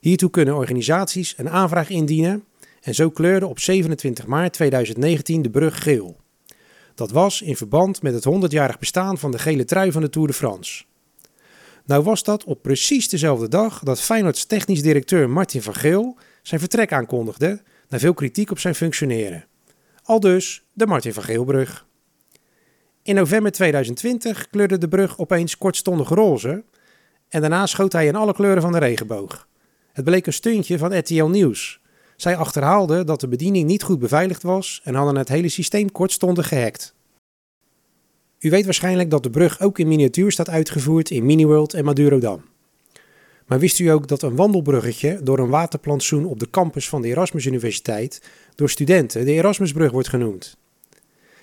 Hiertoe 0.00 0.30
kunnen 0.30 0.54
organisaties 0.54 1.34
een 1.36 1.50
aanvraag 1.50 1.90
indienen 1.90 2.44
en 2.80 2.94
zo 2.94 3.10
kleurde 3.10 3.46
op 3.46 3.58
27 3.58 4.26
maart 4.26 4.52
2019 4.52 5.42
de 5.42 5.50
brug 5.50 5.82
geel. 5.82 6.16
Dat 6.94 7.10
was 7.10 7.42
in 7.42 7.56
verband 7.56 8.02
met 8.02 8.14
het 8.14 8.28
100-jarig 8.34 8.78
bestaan 8.78 9.18
van 9.18 9.30
de 9.30 9.38
gele 9.38 9.64
trui 9.64 9.92
van 9.92 10.02
de 10.02 10.10
Tour 10.10 10.28
de 10.28 10.34
France. 10.34 10.84
Nou 11.84 12.02
was 12.02 12.22
dat 12.22 12.44
op 12.44 12.62
precies 12.62 13.08
dezelfde 13.08 13.48
dag 13.48 13.82
dat 13.82 14.00
Feyenoords 14.00 14.44
technisch 14.44 14.82
directeur 14.82 15.30
Martin 15.30 15.62
van 15.62 15.74
Geel 15.74 16.16
zijn 16.42 16.60
vertrek 16.60 16.92
aankondigde 16.92 17.62
na 17.88 17.98
veel 17.98 18.14
kritiek 18.14 18.50
op 18.50 18.58
zijn 18.58 18.74
functioneren. 18.74 19.44
Al 20.02 20.20
dus 20.20 20.64
de 20.72 20.86
Martin 20.86 21.12
van 21.12 21.22
Geelbrug. 21.22 21.86
In 23.02 23.14
november 23.14 23.52
2020 23.52 24.48
kleurde 24.48 24.78
de 24.78 24.88
brug 24.88 25.18
opeens 25.18 25.58
kortstondig 25.58 26.08
roze 26.08 26.64
en 27.28 27.40
daarna 27.40 27.66
schoot 27.66 27.92
hij 27.92 28.06
in 28.06 28.16
alle 28.16 28.34
kleuren 28.34 28.62
van 28.62 28.72
de 28.72 28.78
regenboog. 28.78 29.48
Het 29.92 30.04
bleek 30.04 30.26
een 30.26 30.32
stuntje 30.32 30.78
van 30.78 30.98
RTL 30.98 31.24
Nieuws, 31.24 31.79
zij 32.20 32.36
achterhaalden 32.36 33.06
dat 33.06 33.20
de 33.20 33.28
bediening 33.28 33.66
niet 33.66 33.82
goed 33.82 33.98
beveiligd 33.98 34.42
was 34.42 34.80
en 34.84 34.94
hadden 34.94 35.16
het 35.16 35.28
hele 35.28 35.48
systeem 35.48 35.92
kortstondig 35.92 36.48
gehackt. 36.48 36.94
U 38.38 38.50
weet 38.50 38.64
waarschijnlijk 38.64 39.10
dat 39.10 39.22
de 39.22 39.30
brug 39.30 39.60
ook 39.60 39.78
in 39.78 39.88
miniatuur 39.88 40.32
staat 40.32 40.48
uitgevoerd 40.48 41.10
in 41.10 41.26
Miniworld 41.26 41.74
en 41.74 41.84
Madurodam. 41.84 42.42
Maar 43.46 43.58
wist 43.58 43.78
u 43.78 43.86
ook 43.86 44.08
dat 44.08 44.22
een 44.22 44.36
wandelbruggetje 44.36 45.20
door 45.22 45.38
een 45.38 45.48
waterplantsoen 45.48 46.24
op 46.24 46.40
de 46.40 46.50
campus 46.50 46.88
van 46.88 47.02
de 47.02 47.08
Erasmus 47.08 47.46
Universiteit 47.46 48.22
door 48.54 48.70
studenten 48.70 49.24
de 49.24 49.32
Erasmusbrug 49.32 49.90
wordt 49.90 50.08
genoemd? 50.08 50.56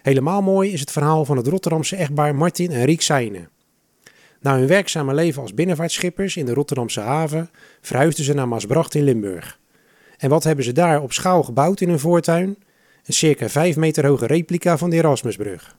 Helemaal 0.02 0.42
mooi 0.42 0.72
is 0.72 0.80
het 0.80 0.92
verhaal 0.92 1.26
van 1.26 1.38
het 1.38 1.48
Rotterdamse 1.48 1.96
echtpaar 1.96 2.36
Martin 2.36 2.72
en 2.72 2.86
Riek 2.86 3.02
Seijnen. 3.02 3.50
Na 4.40 4.58
hun 4.58 4.68
werkzame 4.68 5.14
leven 5.14 5.42
als 5.42 5.54
binnenvaartschippers 5.54 6.38
in 6.38 6.46
de 6.46 6.54
Rotterdamse 6.54 7.00
haven 7.00 7.50
verhuisden 7.82 8.26
ze 8.26 8.34
naar 8.34 8.48
Maasbracht 8.48 8.96
in 8.96 9.04
Limburg. 9.04 9.60
En 10.18 10.30
wat 10.30 10.44
hebben 10.44 10.66
ze 10.66 10.72
daar 10.72 11.02
op 11.02 11.14
schaal 11.14 11.44
gebouwd 11.44 11.82
in 11.82 11.90
hun 11.90 12.00
voortuin? 12.00 12.58
Een 13.06 13.14
circa 13.14 13.50
5 13.50 13.76
meter 13.76 14.06
hoge 14.06 14.26
replica 14.26 14.78
van 14.78 14.90
de 14.90 14.96
Erasmusbrug. 14.96 15.78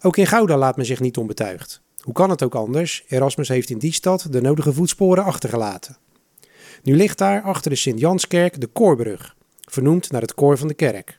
Ook 0.00 0.16
in 0.16 0.26
Gouda 0.26 0.56
laat 0.56 0.76
men 0.76 0.86
zich 0.86 1.00
niet 1.00 1.16
onbetuigd. 1.16 1.80
Hoe 2.00 2.14
kan 2.14 2.30
het 2.30 2.42
ook 2.42 2.54
anders? 2.54 3.04
Erasmus 3.08 3.48
heeft 3.48 3.70
in 3.70 3.78
die 3.78 3.92
stad 3.92 4.26
de 4.30 4.40
nodige 4.40 4.72
voetsporen 4.72 5.24
achtergelaten. 5.24 5.96
Nu 6.82 6.96
ligt 6.96 7.18
daar 7.18 7.42
achter 7.42 7.70
de 7.70 7.76
Sint-Janskerk 7.76 8.60
de 8.60 8.66
Koorbrug, 8.66 9.36
vernoemd 9.60 10.10
naar 10.10 10.20
het 10.20 10.34
koor 10.34 10.58
van 10.58 10.68
de 10.68 10.74
kerk. 10.74 11.18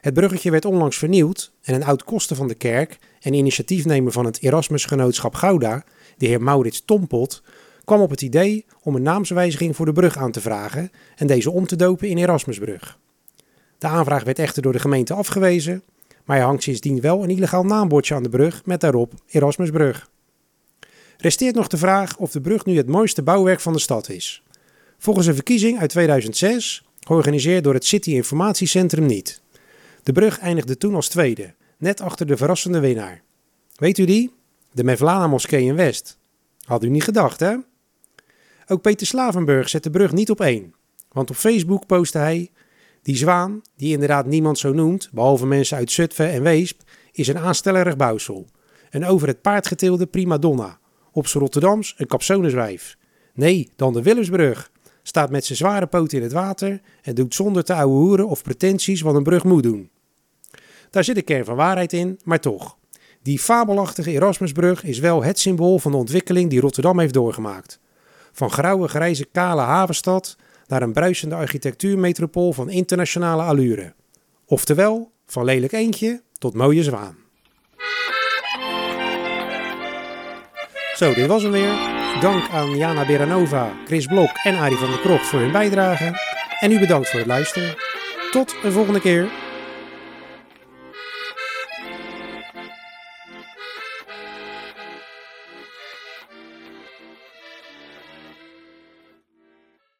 Het 0.00 0.14
bruggetje 0.14 0.50
werd 0.50 0.64
onlangs 0.64 0.96
vernieuwd 0.96 1.52
en 1.62 1.74
een 1.74 1.84
oud 1.84 2.04
kosten 2.04 2.36
van 2.36 2.48
de 2.48 2.54
kerk 2.54 2.98
en 3.20 3.34
initiatiefnemer 3.34 4.12
van 4.12 4.24
het 4.24 4.42
Erasmusgenootschap 4.42 5.34
Gouda, 5.34 5.84
de 6.16 6.26
heer 6.26 6.42
Maurits 6.42 6.84
Tompot, 6.84 7.42
kwam 7.84 8.00
op 8.00 8.10
het 8.10 8.22
idee 8.22 8.64
om 8.82 8.94
een 8.94 9.02
naamswijziging 9.02 9.76
voor 9.76 9.86
de 9.86 9.92
brug 9.92 10.16
aan 10.16 10.30
te 10.30 10.40
vragen 10.40 10.90
en 11.16 11.26
deze 11.26 11.50
om 11.50 11.66
te 11.66 11.76
dopen 11.76 12.08
in 12.08 12.18
Erasmusbrug. 12.18 12.98
De 13.78 13.86
aanvraag 13.86 14.24
werd 14.24 14.38
echter 14.38 14.62
door 14.62 14.72
de 14.72 14.78
gemeente 14.78 15.14
afgewezen, 15.14 15.82
maar 16.24 16.38
er 16.38 16.44
hangt 16.44 16.62
sindsdien 16.62 17.00
wel 17.00 17.22
een 17.22 17.30
illegaal 17.30 17.64
naambordje 17.64 18.14
aan 18.14 18.22
de 18.22 18.28
brug 18.28 18.64
met 18.64 18.80
daarop 18.80 19.12
Erasmusbrug. 19.30 20.10
Resteert 21.16 21.54
nog 21.54 21.66
de 21.66 21.76
vraag 21.76 22.16
of 22.16 22.30
de 22.30 22.40
brug 22.40 22.64
nu 22.64 22.76
het 22.76 22.86
mooiste 22.86 23.22
bouwwerk 23.22 23.60
van 23.60 23.72
de 23.72 23.78
stad 23.78 24.08
is. 24.08 24.42
Volgens 24.98 25.26
een 25.26 25.34
verkiezing 25.34 25.78
uit 25.78 25.90
2006, 25.90 26.84
georganiseerd 27.00 27.64
door 27.64 27.74
het 27.74 27.84
City 27.84 28.10
Informatiecentrum 28.10 29.06
niet. 29.06 29.40
De 30.02 30.12
brug 30.12 30.38
eindigde 30.38 30.76
toen 30.76 30.94
als 30.94 31.08
tweede, 31.08 31.54
net 31.76 32.00
achter 32.00 32.26
de 32.26 32.36
verrassende 32.36 32.80
winnaar. 32.80 33.22
Weet 33.76 33.98
u 33.98 34.04
die? 34.04 34.32
De 34.72 34.84
Mevlana 34.84 35.26
Moskee 35.26 35.64
in 35.64 35.76
West. 35.76 36.18
Had 36.64 36.84
u 36.84 36.88
niet 36.88 37.04
gedacht, 37.04 37.40
hè? 37.40 37.56
Ook 38.66 38.82
Peter 38.82 39.06
Slavenburg 39.06 39.68
zet 39.68 39.82
de 39.82 39.90
brug 39.90 40.12
niet 40.12 40.30
op 40.30 40.40
één. 40.40 40.74
Want 41.08 41.30
op 41.30 41.36
Facebook 41.36 41.86
postte 41.86 42.18
hij: 42.18 42.50
Die 43.02 43.16
zwaan, 43.16 43.62
die 43.76 43.92
inderdaad 43.92 44.26
niemand 44.26 44.58
zo 44.58 44.72
noemt, 44.72 45.08
behalve 45.12 45.46
mensen 45.46 45.76
uit 45.76 45.90
Zutphen 45.90 46.30
en 46.30 46.42
Weesp, 46.42 46.80
is 47.12 47.28
een 47.28 47.38
aanstellerig 47.38 47.96
bouwsel. 47.96 48.46
Een 48.90 49.04
over 49.04 49.28
het 49.28 49.42
paard 49.42 49.66
getilde 49.66 50.06
primadonna. 50.06 50.78
Op 51.12 51.26
z'n 51.26 51.38
Rotterdams 51.38 51.94
een 51.96 52.06
kapsoneswijf. 52.06 52.96
Nee, 53.34 53.70
dan 53.76 53.92
de 53.92 54.02
Willemsbrug. 54.02 54.70
Staat 55.02 55.30
met 55.30 55.44
zijn 55.44 55.58
zware 55.58 55.86
poten 55.86 56.16
in 56.18 56.22
het 56.22 56.32
water 56.32 56.80
en 57.02 57.14
doet 57.14 57.34
zonder 57.34 57.64
te 57.64 57.74
ouwe 57.74 57.94
hoeren 57.94 58.28
of 58.28 58.42
pretenties 58.42 59.00
wat 59.00 59.14
een 59.14 59.22
brug 59.22 59.44
moet 59.44 59.62
doen. 59.62 59.90
Daar 60.90 61.04
zit 61.04 61.16
een 61.16 61.24
kern 61.24 61.44
van 61.44 61.56
waarheid 61.56 61.92
in, 61.92 62.20
maar 62.24 62.40
toch. 62.40 62.76
Die 63.22 63.38
fabelachtige 63.38 64.10
Erasmusbrug 64.10 64.84
is 64.84 64.98
wel 64.98 65.24
het 65.24 65.38
symbool 65.38 65.78
van 65.78 65.90
de 65.90 65.96
ontwikkeling 65.96 66.50
die 66.50 66.60
Rotterdam 66.60 66.98
heeft 66.98 67.14
doorgemaakt. 67.14 67.80
Van 68.32 68.50
grauwe, 68.50 68.88
grijze, 68.88 69.24
kale 69.32 69.60
havenstad 69.60 70.36
naar 70.66 70.82
een 70.82 70.92
bruisende 70.92 71.34
architectuurmetropool 71.34 72.52
van 72.52 72.70
internationale 72.70 73.42
allure. 73.42 73.94
Oftewel, 74.46 75.12
van 75.26 75.44
lelijk 75.44 75.72
eentje 75.72 76.22
tot 76.38 76.54
mooie 76.54 76.82
zwaan. 76.82 77.16
Zo, 80.94 81.14
dit 81.14 81.26
was 81.26 81.42
hem 81.42 81.52
weer. 81.52 81.74
Dank 82.20 82.50
aan 82.50 82.76
Jana 82.76 83.06
Beranova, 83.06 83.72
Chris 83.86 84.06
Blok 84.06 84.30
en 84.42 84.58
Arie 84.58 84.76
van 84.76 84.90
der 84.90 85.00
Krog 85.00 85.22
voor 85.22 85.38
hun 85.38 85.52
bijdrage. 85.52 86.12
En 86.60 86.72
u 86.72 86.78
bedankt 86.78 87.08
voor 87.08 87.18
het 87.18 87.28
luisteren. 87.28 87.74
Tot 88.30 88.56
een 88.62 88.72
volgende 88.72 89.00
keer. 89.00 89.30